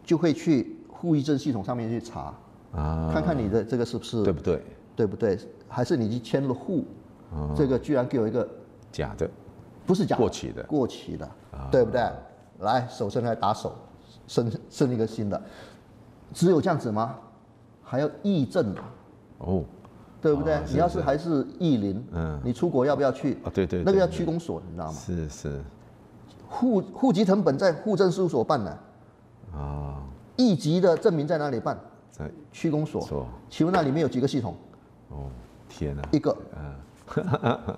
[0.03, 2.33] 就会去户籍证系统上面去查
[2.73, 4.61] 啊，看看你的这个是不是对不对？
[4.95, 5.39] 对不对？
[5.67, 6.83] 还是你去签了户，
[7.55, 8.47] 这个居然给我一个
[8.91, 9.29] 假的。
[9.85, 11.29] 不是假的过期的，过期的，
[11.71, 12.01] 对不对？
[12.59, 13.73] 来，手伸来打手，
[14.27, 15.41] 生生一个新的，
[16.33, 17.15] 只有这样子吗？
[17.83, 18.75] 还要议证
[19.37, 19.63] 哦，
[20.27, 20.59] 对不对？
[20.69, 23.37] 你要是还是意林，嗯，你出国要不要去？
[23.45, 24.93] 啊，对对，那个要区公所，你知道吗？
[24.93, 25.61] 是是，
[26.49, 28.77] 户户籍成本在户政事务所办的，
[29.53, 30.03] 啊，
[30.35, 31.79] 役籍的证明在哪里办？
[32.11, 33.01] 在区公所。
[33.01, 34.55] 错，请问那里面有几个系统？
[35.09, 35.29] 哦，
[35.69, 37.77] 天哪，一个，嗯。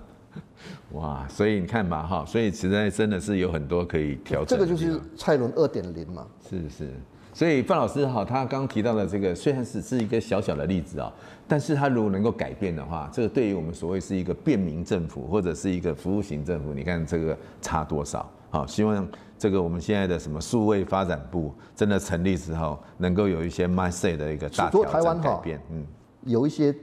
[0.92, 4.46] 哇，所以你看吧，哈，所以实在真的是有很多可以调整。
[4.46, 6.26] 这个就是蔡伦二点零嘛。
[6.48, 6.92] 是是，
[7.32, 11.12] 所以范老师哈，他刚刚提到的这个虽然是是一个小小的例子啊，
[11.46, 18.28] 但是他如果能够改变的话，这个对于我们所谓是一个便民政府或者是一个服务型政府，你看这个差多少？
[18.50, 19.08] 好，希望
[19.38, 25.60] 这个我们现在的什么数位发展部真的成立之后，能够有一些 mindset 的一个大调整改变。
[25.70, 25.86] 嗯，
[26.24, 26.74] 有一些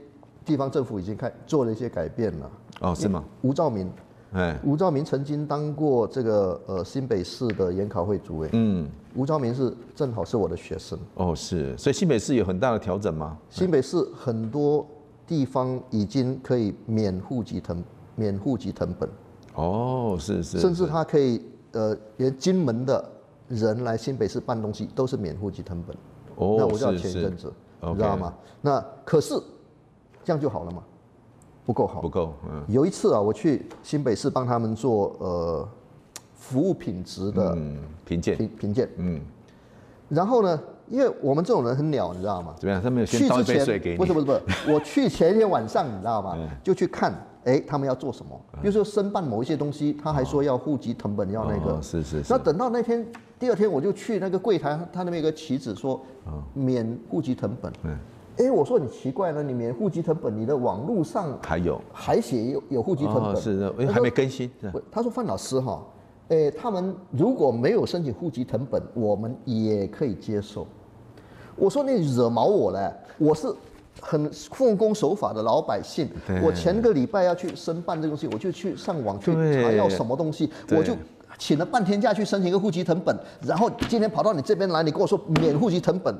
[0.46, 2.50] 地方政府已经开做了一些改变了。
[2.80, 3.22] 哦，是吗？
[3.42, 3.90] 吴兆铭，
[4.32, 8.50] 哎，吴兆明曾经当过这个呃新北市的研考会主委。
[8.52, 10.98] 嗯，吴兆明是正好是我的学生。
[11.14, 13.38] 哦，是，所以新北市有很大的调整吗？
[13.48, 14.86] 新北市很多
[15.26, 17.82] 地方已经可以免户籍謄
[18.16, 19.08] 免户籍謄本。
[19.54, 20.58] 哦，是是。
[20.58, 23.02] 甚至他可以呃，连金门的
[23.48, 25.96] 人来新北市办东西都是免户籍謄本。
[26.36, 27.50] 哦，那我就要前一阵子，
[27.80, 28.34] 你知道吗？
[28.60, 29.34] 那可是
[30.22, 30.82] 这样就好了吗？
[31.68, 32.32] 不够好，不够。
[32.50, 35.68] 嗯，有一次啊，我去新北市帮他们做呃
[36.34, 37.54] 服务品质的
[38.06, 38.88] 评鉴评评鉴。
[38.96, 39.20] 嗯，
[40.08, 40.58] 然后呢，
[40.88, 42.54] 因为我们这种人很鸟，你知道吗？
[42.58, 42.82] 怎么样？
[42.82, 43.96] 他们有先倒一杯水给你？
[43.98, 44.40] 不是不是不是，
[44.72, 46.38] 我去前一天晚上，你知道吗？
[46.64, 47.12] 就去看，
[47.44, 48.40] 哎，他们要做什么？
[48.62, 51.82] 比如说申办某一些东西，他还说要户籍成本，要那个。
[51.82, 52.32] 是是是。
[52.32, 53.06] 那等到那天
[53.38, 56.00] 第二天，我就去那个柜台，他那边有个旗子说
[56.54, 57.70] 免户籍成本。
[57.82, 57.94] 嗯。
[58.38, 64.48] 哎，我说你奇怪了，你免户籍成本，你的网络上还有还写有有户籍成本，哦、是的，因为还没更新。
[64.62, 65.84] 他说，他说范老师哈，
[66.28, 70.64] 哎，他们如果没有申请户籍成本，我们也可以接受。
[71.56, 73.52] 我说你惹毛我了，我是
[74.00, 76.08] 很奉公守法的老百姓，
[76.40, 80.94] 我前个礼拜要去申办这个东西，我就去上网去查要什么东西，我就
[81.38, 86.14] 请了半天假去申请一个户籍成本，然后今天跑到你这边来，你跟我说免户籍成本。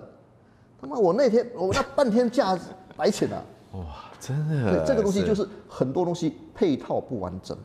[0.80, 0.96] 他妈！
[0.96, 2.58] 我那天我那半天假
[2.96, 3.44] 白请了。
[3.72, 4.72] 哇，真的。
[4.72, 7.56] 对，这个东西就是很多东西配套不完整。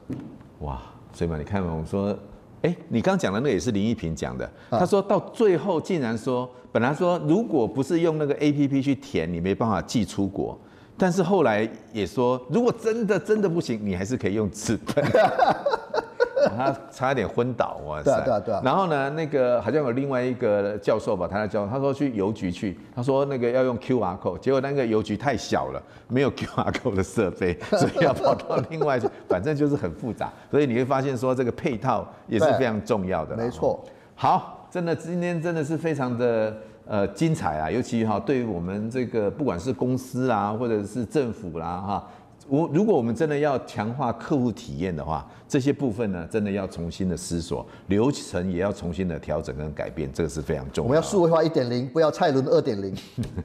[0.59, 0.81] 哇，
[1.13, 2.17] 所以嘛，你看嘛，我们说，
[2.63, 4.49] 哎，你刚讲的那个也是林一平讲的。
[4.69, 10.59] 他说到最后竟然说，本来说如果不是用那个 APP 去填，你没办法寄出国。
[10.97, 15.03] 但是后来也说，如果真的真的不行，你还是可以用纸本。
[16.55, 18.03] 他差点昏倒，哇塞！
[18.03, 18.61] 对啊，对啊，对啊。
[18.63, 30.31] 然后呢，那个好像有另外一个教授吧，他在教，他说去邮局去，他说那个要用 QR code，结果那个邮局太小了，没有 QR code 的设备，所以要跑到另外去，反正就是很复杂。
[30.49, 33.35] 所以你会发现说这个配套也是非常重要的。
[33.35, 33.83] 没错。
[34.15, 42.07] 好，真的今天真的是非常的呃精彩啊，尤其哈对于我们这个不管是公司啊，或者是政府啦哈。
[42.47, 50.89] 我如果我们真的要强化客户体验的话，这些部分呢，真的要重新的思索，流程也要重新的调整跟改变，这个是非常重要的。
[50.89, 52.93] 我们要数位化一点零，不要蔡伦二点零。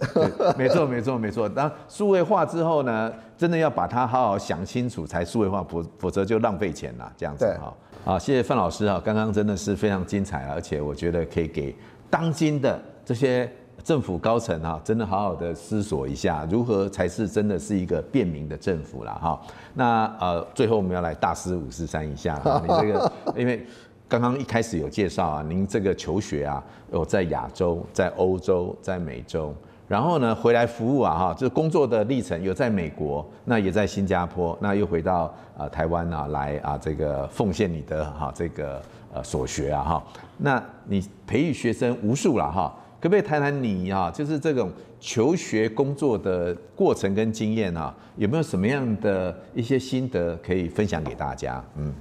[0.58, 1.48] 没错，没错，没错。
[1.48, 7.12] 当数位化之后呢，真的要把它好好想清楚才数位化，否否则就浪费钱了。
[7.16, 7.74] 这样子哈。
[8.04, 11.74] 好，谢谢范老师啊，刚刚真的是非常精彩，而且我觉得可以给
[12.10, 13.50] 当今的这些。
[13.84, 19.40] 政府高层哈，真的好好的思索一下，如何才是真的是一个便民的政府了哈。
[19.74, 23.64] 那呃，最后我们要来大师五四三一下， 你这个因为
[24.08, 26.62] 刚刚一开始有介绍啊，您这个求学啊，
[26.92, 29.54] 有在亚洲、在欧洲、在美洲，
[29.86, 38.82] 然后呢回来服务啊哈，这工作的历程有在美国，那也在新加坡，那又回到啊台湾啊来啊这个奉献你的哈这个
[39.14, 40.04] 呃所学啊哈。
[40.36, 42.74] 那你培育学生无数了哈。
[43.00, 51.64] 可不可以谈谈你啊，就是这种求学工作的过程跟经验啊，有没有什么样的一些心得可以分享给大家？
[51.76, 51.94] 嗯，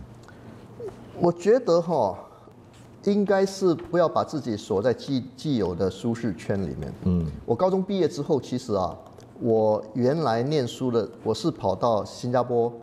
[1.19, 2.17] 我觉得哈，
[3.03, 6.91] 应该是不要把自己锁在既既有的舒适圈里面。
[7.03, 8.97] 嗯，我高中毕业之后，其实啊，
[9.39, 12.73] 我原来念书的，我是跑到新加坡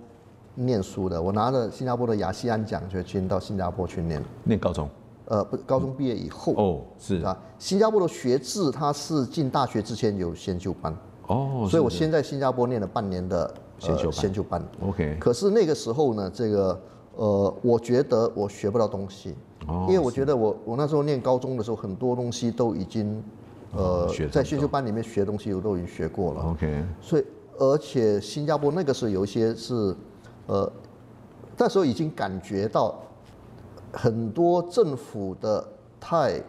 [0.54, 4.22] 念书的，我拿了新加坡的雅西安奖学金到新加坡去念。
[4.44, 4.88] 念高中。
[5.26, 10.94] 呃，不，高中毕业以后哦，是啊，新加坡的学制，它是进大学之前有先修班
[11.28, 15.16] 哦，所以我先在新加坡念了半年的先修先修班，OK。
[15.18, 16.78] 可是那个时候呢，这个
[17.16, 19.34] 呃，我觉得我学不到东西，
[19.66, 23.24] 哦，因为我觉得我我那时候念高中的时候，很多东西都已经
[23.72, 26.84] 呃在先修班里面学东西我都已经学过了，OK。
[27.00, 27.24] 所以
[27.56, 29.96] 而且新加坡那个时候有一些是
[30.48, 30.70] 呃，
[31.56, 32.94] 那时候已经感觉到。
[33.94, 35.66] 很多政府的
[36.00, 36.40] 太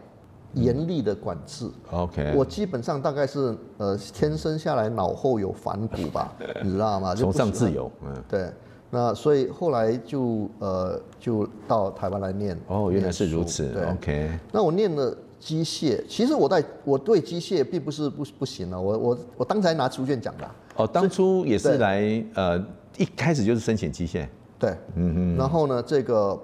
[0.53, 6.33] 严厉的管制，OK，我基本上大概是呃天生下来脑后有反骨吧，
[6.63, 7.13] 你知道吗？
[7.13, 8.49] 崇尚自由，嗯，对，
[8.89, 12.57] 那所以后来就呃就到台湾来念。
[12.67, 14.39] 哦，原来是如此，对，OK。
[14.53, 20.49] 那我念了机械，其实我在我对机械并不是不不行了，我我我刚才拿书卷讲的。
[20.77, 22.57] 哦，当初也是来呃
[22.97, 24.25] 一开始就是申请机械，
[24.57, 26.39] 对，嗯嗯，然后呢这个。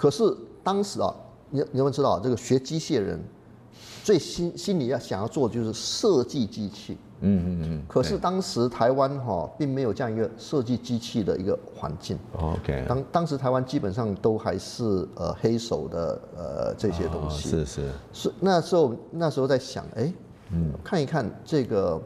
[0.00, 1.14] 可是当时啊，
[1.50, 3.20] 你你们知道，这个学机械人
[4.02, 6.96] 最心心里要想要做的就是设计机器。
[7.20, 7.82] 嗯嗯嗯。
[7.86, 12.18] 可是当时台湾哈并没有这样一个设计机器的一个环境。
[12.38, 12.82] OK。
[12.88, 17.50] 当当时台湾基本上都还是呃黑手的呃这些东西。
[17.50, 17.90] 是是。
[18.14, 20.10] 是那时候那时候在想，哎，
[20.50, 22.00] 嗯，看一看这个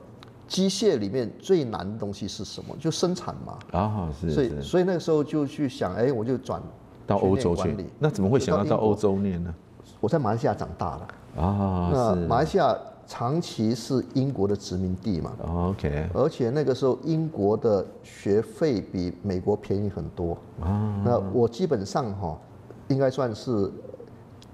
[0.49, 2.75] 机械里面最难的东西是什么？
[2.81, 3.57] 就生产嘛。
[3.71, 4.33] 啊是。
[4.33, 6.61] 所以所以那个时候就去想，哎，我就转。
[7.07, 9.55] 到欧洲去，那怎么会想要到欧洲念呢？
[10.01, 11.09] 我在马来西亚长大了。
[11.43, 12.77] 啊，那马来西亚
[13.07, 20.37] 长期是英国的殖民地嘛，OK，而且那个时候英国的学费比美国便宜很多。
[20.61, 21.03] 啊。
[21.05, 22.39] 那我基本上哈，
[22.89, 23.71] 应该算是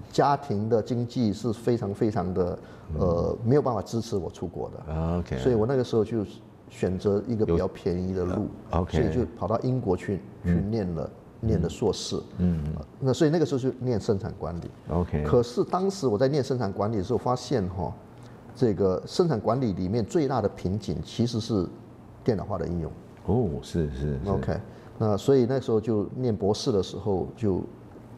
[0.09, 2.59] 家庭的经济是非常非常的
[2.97, 6.25] 呃没有办法支持我出国的，OK，所以我那个时候就
[6.69, 11.09] 选择一个比较便宜的路，OK，所以就跑到英国去去念了。
[11.41, 12.63] 念的硕士，嗯，
[12.99, 15.23] 那所以那个时候就念生产管理，OK。
[15.25, 17.93] 可是当时我在念生产管理的时候，发现哈，
[18.55, 21.67] 这个生产管理里面最大的瓶颈其实是
[22.23, 22.91] 电脑化的应用。
[23.25, 24.57] 哦，是是，是，OK。
[24.97, 27.61] 那所以那时候就念博士的时候就。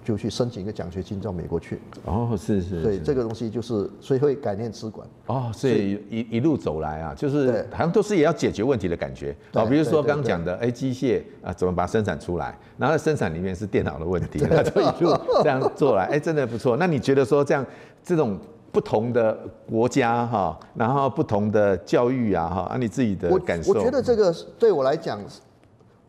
[0.03, 1.79] 就去申请一个奖学金到美国去。
[2.05, 2.81] 哦，是是。
[2.81, 5.07] 对，这个东西就是，所以会改念资管。
[5.27, 9.35] 哦，所以一一路走来啊，就是好像都是也要解决问题的感觉。
[9.53, 12.57] 啊，比如说刚刚讲的，哎，机械啊，怎么把它生产出来？
[12.77, 16.75] 然后生产里面是电脑的问题，那 就一路这样做来，哎，真的不错。
[16.77, 17.65] 那你觉得说这样
[18.03, 18.37] 这种
[18.71, 23.71] 不同的国家哈，然后不同的教育啊哈，啊你自己的感受？
[23.71, 25.21] 我觉得这个对我来讲，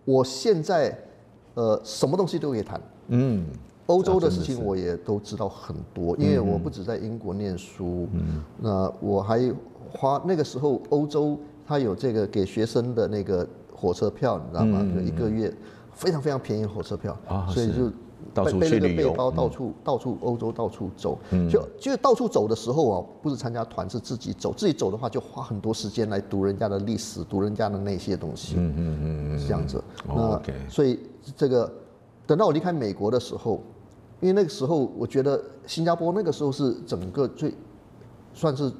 [0.04, 0.96] 我现在
[1.54, 2.80] 呃什么东西都可以谈。
[3.08, 3.46] 嗯。
[3.86, 8.08] 欧洲的事情我也都知道很多，因为我不止在英国念书，
[8.58, 9.52] 那我还
[9.92, 14.80] 花那个时候欧洲它有这个给学生的那个火车票，你知道吗？
[14.94, 15.54] 就一个月
[15.92, 17.14] 非常非常便宜火车票，
[17.50, 17.90] 所以就
[18.42, 21.18] 背背那个背包到处到处欧洲到处走，
[21.50, 28.98] 就就到处走的时候啊，不是参加团是自己走，自己走的话就花很多时间来读人家的历史，读人家的那些东西，嗯嗯
[29.34, 29.84] 嗯是这样子。
[30.08, 30.98] 那所以
[31.36, 31.70] 这个
[32.26, 33.60] 等到我离开美国的时候。
[34.24, 37.52] 因为那个时候，我觉得新加坡那个时候是整个最，
[38.32, 38.72] 算是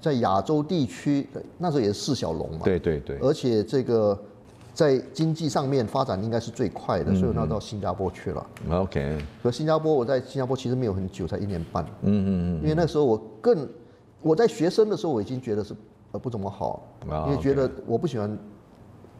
[0.00, 1.28] 在亚洲地区，
[1.58, 2.60] 那时候也是四小龙嘛。
[2.62, 3.18] 对对对。
[3.18, 4.16] 而且这个
[4.72, 8.46] 在经济上面发展应该是最快的，所以我到新加坡去了。
[8.70, 9.18] OK。
[9.42, 11.84] 可新加坡，我在新加坡其实没有很久，才一年半。
[12.02, 12.62] 嗯嗯嗯。
[12.62, 13.68] 因为那时候我更，
[14.20, 15.74] 我在学生的时候我已经觉得是
[16.12, 16.80] 呃不怎么好，
[17.26, 18.38] 因为觉得我不喜欢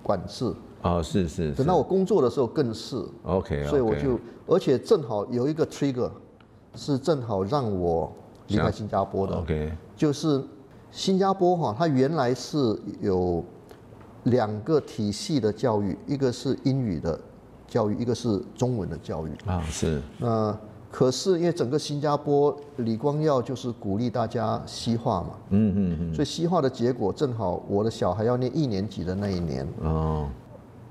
[0.01, 0.55] 管制。
[0.83, 1.53] 哦，是是。
[1.53, 3.03] 等到我工作的时候更是。
[3.25, 3.65] OK。
[3.67, 6.11] 所以我就，而且正好有一个 trigger，
[6.75, 8.13] 是正好让我
[8.49, 9.37] 离开新加坡的。
[9.37, 9.73] OK。
[9.97, 10.43] 就是
[10.91, 13.45] 新加坡哈，它原来是有
[14.25, 17.19] 两个体系的教育，一个是英语的
[17.67, 19.31] 教育，一个是中文的教育。
[19.47, 20.03] 啊，是。
[20.19, 20.57] 那。
[20.91, 29.67] 可是因为整个新加坡李光耀就是鼓励大家西化嘛，嗯嗯嗯，所以西化的结果正好我的小孩要念一年级的那一年。
[29.83, 30.29] 哦，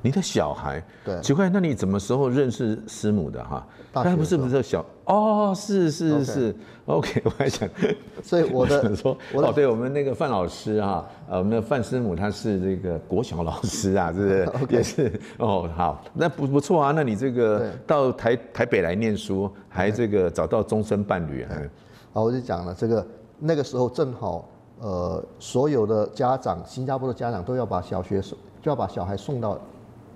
[0.01, 0.83] 你的小孩？
[1.05, 1.21] 对。
[1.21, 3.65] 奇怪，那你什么时候认识师母的哈？
[3.93, 7.67] 大学不是不是小哦，是是是，OK， 我还想，
[8.23, 14.49] 所以我的说哦，对我们那个范老师啊，呃，我们的范师母她是这个国小老师啊，是不是？
[14.75, 21.45] 也是哦，好，那不不错啊，那你这个到台台北来念书，还这个找到终身伴侣，
[22.13, 23.05] 好，我就讲了这个
[23.37, 24.47] 那个时候正好
[24.79, 29.59] 呃，所有的家长，新加坡的家长都要把小学送，就要把小孩送到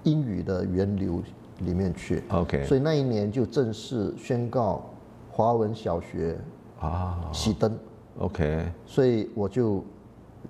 [0.05, 1.21] 英语的源流。
[1.59, 4.89] 里面去，OK，所以那一年就正式宣告
[5.31, 6.37] 华文小学
[6.81, 7.31] 啊。
[7.31, 7.79] 熄灯
[8.19, 9.81] ，OK，所以我就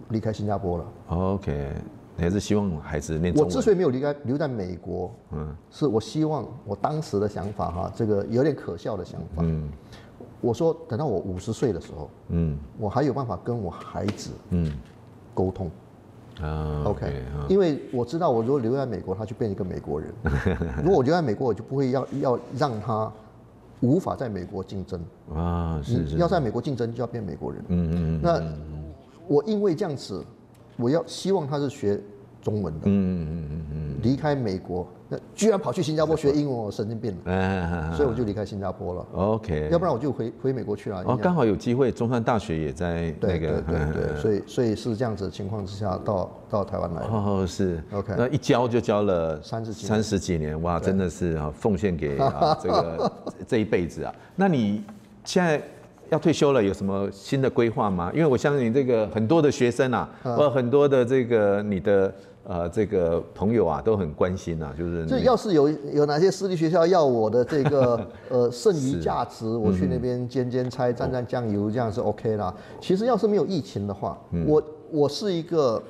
[0.10, 1.76] 离开新加坡了，OK，
[2.16, 3.32] 你还是希望孩子念？
[3.36, 9.70] 我之所以没有离开，留在美国，嗯，是我希望我当时的想法哈，这个有点可笑的想法，嗯，
[10.42, 14.76] 我说等到我五十岁的时候，嗯，我还有办法跟我孩子，嗯，
[15.36, 15.70] 沟通。
[16.42, 20.10] 啊，OK，因为我知道，我如果留在美国，他就变一个美国人；
[20.84, 23.12] 如果我留在美国，我就不会要要让他
[23.82, 25.00] 无法在美国竞争
[25.34, 25.80] 啊。
[25.84, 27.64] 是是，要在美国竞争，就要变美国人。
[27.70, 28.20] 嗯嗯。
[28.22, 28.42] 那
[29.28, 30.24] 我因为这样子，
[30.78, 32.00] 我要希望他是学
[32.42, 32.82] 中文的。
[32.86, 33.96] 嗯嗯嗯嗯嗯。
[34.04, 34.88] 离开美国。
[35.08, 39.06] 那居然跑去新加坡学英文，我神经病了， 所以我就离开新加坡了。
[39.14, 41.04] OK，要不然我就回回美国去了。
[41.06, 43.62] 哦，刚好有机会，中山大学也在那个。
[43.62, 47.02] 对对对对， 所以所以是这样子的情况之下，到到台湾来。
[47.04, 47.84] 哦，是。
[47.92, 53.12] OK，那一教就教了三十几三十几年，哇，真的是啊，奉献给啊这个
[53.48, 54.14] 这一辈子啊。
[54.36, 54.84] 那你
[55.24, 55.62] 现在
[56.10, 58.12] 要退休了，有什么新的规划吗？
[58.14, 62.14] 因为我相信这个很多的学生啊，或很多的这个你的。
[62.48, 68.00] 呃，这个朋友啊都很关心啊，就是这要是有有哪些私立学校要我的这个
[68.30, 72.54] 呃剩余价值，我去那边煎煎菜、蘸蘸酱油，这样是 OK 啦。
[72.80, 75.82] 其实要是没有疫情的话，我我是一个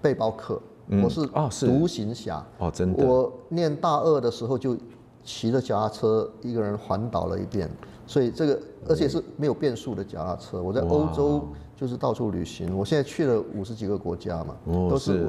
[0.00, 0.58] 背包客，
[1.04, 3.06] 我是独行侠哦，真的。
[3.06, 4.74] 我念大二的时候就
[5.22, 7.68] 骑着脚踏车一个人环岛了一遍，
[8.06, 11.46] 所以这个而且是没有变速的脚踏车，我在欧洲
[11.76, 12.76] 就是到处旅行。
[12.76, 14.56] 我现在去了五十几个国家嘛，
[14.88, 15.28] 都是。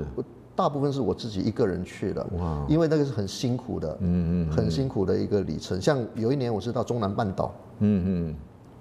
[0.56, 5.80] 大部分是我自己一个人去的，哇，因为那个是很辛苦的，嗯嗯，很辛苦的一个里程。
[5.80, 8.36] 像有一年我是到中南半岛，嗯嗯，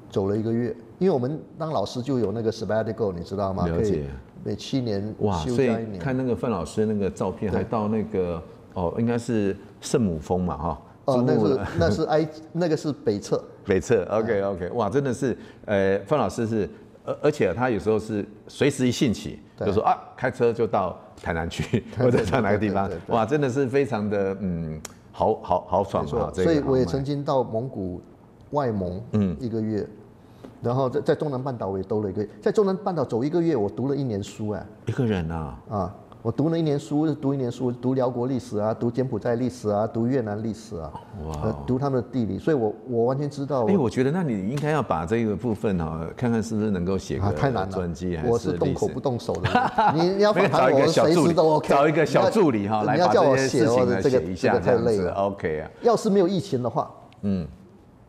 [0.09, 3.67] 走了一个月，因为我们当老师就有那个 sabbatical，你知道吗？
[3.67, 4.07] 了解。
[4.43, 5.69] 每七年哇，所以
[5.99, 8.43] 看那个范老师那个照片，还到那个
[8.73, 10.69] 哦，应该是圣母峰嘛，哈。
[10.69, 13.43] 哦，那是那是埃，那个是北侧。
[13.65, 16.69] 北侧，OK OK，哇，真的是，呃，范老师是，
[17.05, 20.99] 而而且他有时候是随时一兴起，就说啊，开车就到。
[21.23, 22.91] 台南去， 或者到哪个地方？
[23.07, 24.79] 哇，真的是非常的嗯，
[25.13, 26.31] 豪豪豪爽啊！
[26.31, 28.03] 所以我也曾经到蒙古
[28.51, 35.97] 外蒙嗯一个月，嗯、然后在在中南半岛我也兜了一个月，在中南半岛走一个月，我读了一年书哎，一个人啊啊。
[36.27, 40.93] 我读了一年书，读一年书，读辽国历史啊，读柬埔寨历史啊，读越南历史啊，
[41.25, 43.65] 哇，读他们的地理，所以我我完全知道。
[43.67, 49.49] 哎，我觉得那你应该要把这个部分哈，看看是不是能够写个太难了传记，我是动口不动手的，
[49.95, 51.35] 你你要找一个小助理，
[51.69, 55.13] 找一个小助理哈，来叫我写哦，这个这个太累了。
[55.13, 56.91] OK 啊，要是没有疫情的话，
[57.23, 57.47] 嗯，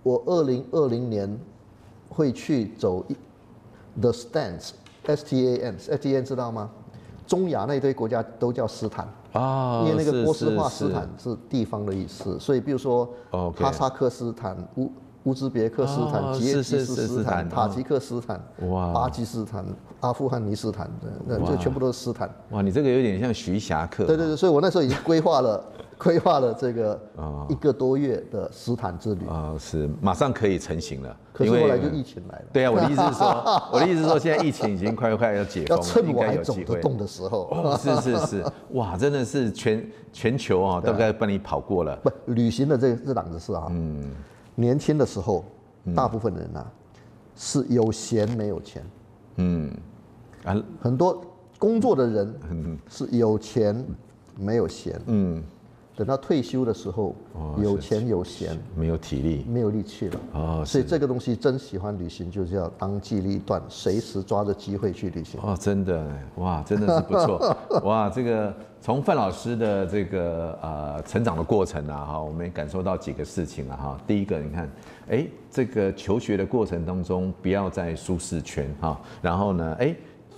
[0.02, 1.40] 我二零二零年
[2.10, 3.06] 会去走
[4.02, 6.72] The Stans，S T A N，S T A N 知道吗？
[7.28, 13.08] 中亚那一堆国家都叫斯坦啊，因为那个波斯话斯坦是地方的意思，所以比如说
[13.56, 14.90] 哈萨克斯坦、乌
[15.28, 18.42] 乌兹别克斯坦、吉尔吉斯斯坦、塔吉克斯坦、
[18.94, 19.66] 巴基斯坦、
[20.00, 22.34] 阿富汗尼斯坦的，那这全部都是斯坦。
[22.52, 24.06] 哇，你这个有点像徐霞客。
[24.06, 25.62] 对对对，所以我那时候已经规划了。
[26.00, 27.02] 规划了这个
[27.50, 31.18] 一个多月的斯坦之旅啊，是马上可以成型了。
[31.34, 32.46] 可是后来就疫情来了。
[32.54, 37.76] 对啊，我的意思是说， 我的意思是说，现在疫情已经快快要解封了，要趁我还走得动的时候。
[37.80, 38.46] 是是是，
[38.78, 41.96] 哇，真的是全全球啊，大概帮你跑过了。
[42.04, 44.12] 不，旅行的这这档子事啊，嗯，
[44.60, 45.46] 年轻的时候，
[45.96, 46.66] 大部分人啊
[47.36, 48.84] 是有闲没有钱，
[49.36, 49.72] 嗯，
[50.44, 51.24] 啊，很多
[51.60, 53.86] 工作的人是有钱
[54.36, 55.44] 没有闲，嗯。
[55.96, 57.16] 等到退休的时候，
[57.60, 60.20] 有钱有闲，没有体力，没有力气了。
[60.34, 65.40] 哦，所以这个东西真喜欢旅行，就是要当机立断，随时抓着机会去旅行。
[65.42, 68.54] 哦，真的，哇，真的是不错， 哇，这个
[68.88, 74.00] 从范老师的这个呃成长的过程啊，哈，我们也感受到几个事情了哈。
[74.08, 74.72] 第一个，你看，
[75.10, 79.94] 哎，这个求学的过程当中，不要在舒适圈哈，然后呢，哎。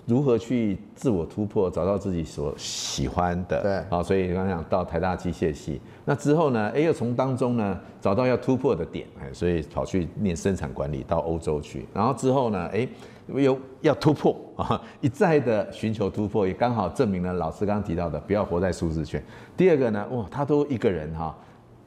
[0.08, 3.62] 如何去自我突破，找到自己所喜欢的？
[3.62, 12.88] 对，啊，所以刚刚讲到台大机械系，那之后呢，哎，又从当中呢找到要突破的点，哎，所以跑去念生产管理到欧洲去，然后之后呢，哎，
[13.36, 19.24] 又要突破啊，一再的寻求突破，也刚好证明了老师刚刚提到的，不要活在舒适圈。
[19.58, 21.36] 第二个呢，哇，他都一个人哈，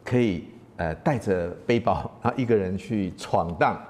[0.04, 0.44] 可以
[0.76, 3.80] 呃带着背包，然后一个人去闯荡。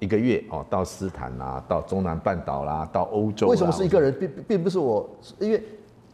[0.00, 3.48] 一个月哦，到斯坦啦，到中南半岛啦，到欧洲。
[3.48, 5.10] 为什么是一个人，并并不是我？
[5.40, 5.60] 因为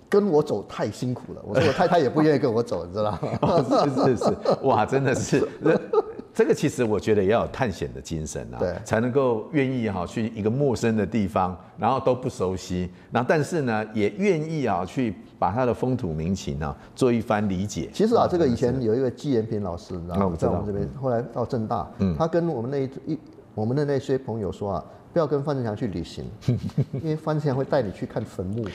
[0.09, 1.43] 跟我走太辛苦了。
[1.45, 3.19] 我说我太太也不愿意跟我走，你知道吗？
[3.43, 5.47] 哦，是是是，哇，真的是。
[6.35, 17.89] 这个其实我觉得也要有探险的精神啊，对，才能够愿意哈去一个陌生的地方，然后都不熟悉，然后但是呢也愿意啊去把他的风土民情啊做一番理解。
[17.93, 23.19] 其实啊，这个以前有一位季延平老师，然后在我们这边，后来到正大，嗯，他跟我们那一一。
[23.55, 26.25] 我们的那些朋友说啊，不要跟范志强去旅行，
[26.95, 28.67] 因为范志强会带你去看坟墓。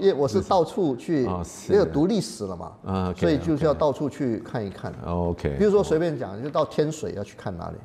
[0.00, 1.24] 因为我是到处去，
[1.68, 4.92] 因为读历史了嘛，所以就是要到处去看一看。
[5.04, 5.56] OK。
[5.58, 7.76] 比如说随便讲，就到天水要去看哪里？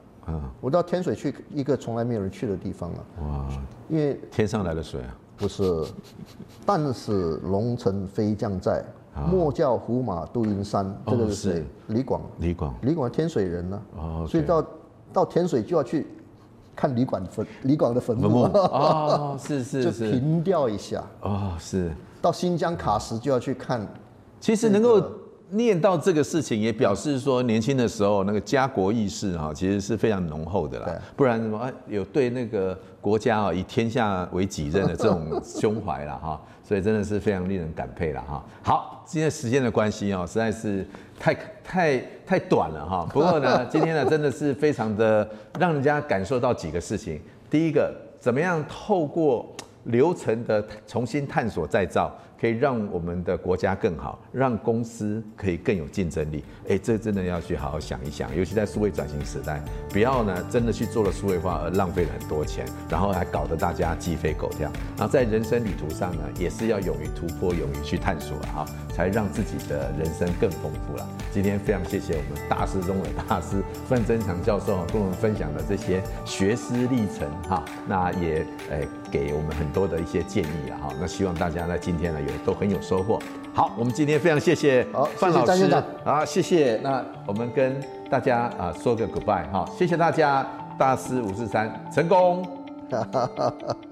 [0.61, 3.05] 我到天水去一个从来没有人去的地方了。
[3.23, 3.47] 哇！
[3.89, 5.17] 因为天上来的水啊？
[5.35, 5.83] 不是，
[6.65, 8.81] 但是龙城飞将在，
[9.29, 10.95] 莫教胡马度阴山。
[11.05, 11.65] 这个是谁？
[11.87, 12.21] 李广。
[12.39, 12.73] 李广。
[12.81, 13.81] 李广天水人呢？
[13.97, 14.65] 哦所以到
[15.11, 16.07] 到天水就要去
[16.75, 18.43] 看李广坟，李广的坟墓。
[18.53, 20.11] 哦，是是是。
[20.11, 21.03] 就凭吊一下。
[21.21, 21.91] 哦，是。
[22.21, 23.85] 到新疆喀什就要去看。
[24.39, 25.01] 其实能够
[25.51, 31.01] 念到这个事情，也表示说年轻的时候那个家国意识哈，其实是非常浓厚的啦。
[31.15, 36.41] 不然什么有对那个国家啊以天下为己任的这种胸怀了哈。
[36.63, 38.41] 所以真的是非常令人感佩了哈。
[38.63, 40.87] 好，今天时间的关系哦，实在是
[41.19, 43.05] 太太太短了哈。
[43.11, 45.29] 不过呢， 今天呢真的是非常的
[45.59, 47.19] 让人家感受到几个事情。
[47.49, 52.09] 第一个，怎么样透过流程的重新探索再造，
[52.41, 56.43] 可以让我们的国家更好，让公司可以更有竞争力。
[56.67, 64.71] 哎，这真的要去好好想一想，尤其在数位转型时代，不要呢真的去做了数位化而浪费了很多钱，然后还搞得大家鸡飞狗跳。
[64.97, 71.07] 然后在人生旅途上呢，也是要勇于突破，勇于去探索哈，才让自己的人生更丰富了。
[71.31, 80.93] 今天非常谢谢我们大师中的大师范增强教授跟我们分享的这些学思历程哈，那也诶给我们很多的一些建议啊哈。
[80.99, 82.31] 那希望大家呢今天呢也。
[82.43, 83.19] 都很有收获。
[83.53, 84.83] 好，我们今天非常谢谢
[85.15, 85.69] 范老师
[86.03, 86.79] 啊，谢谢。
[86.81, 90.43] 那我们跟大家啊说个 goodbye 哈，谢谢大家，
[90.75, 92.43] 大师五四三成功。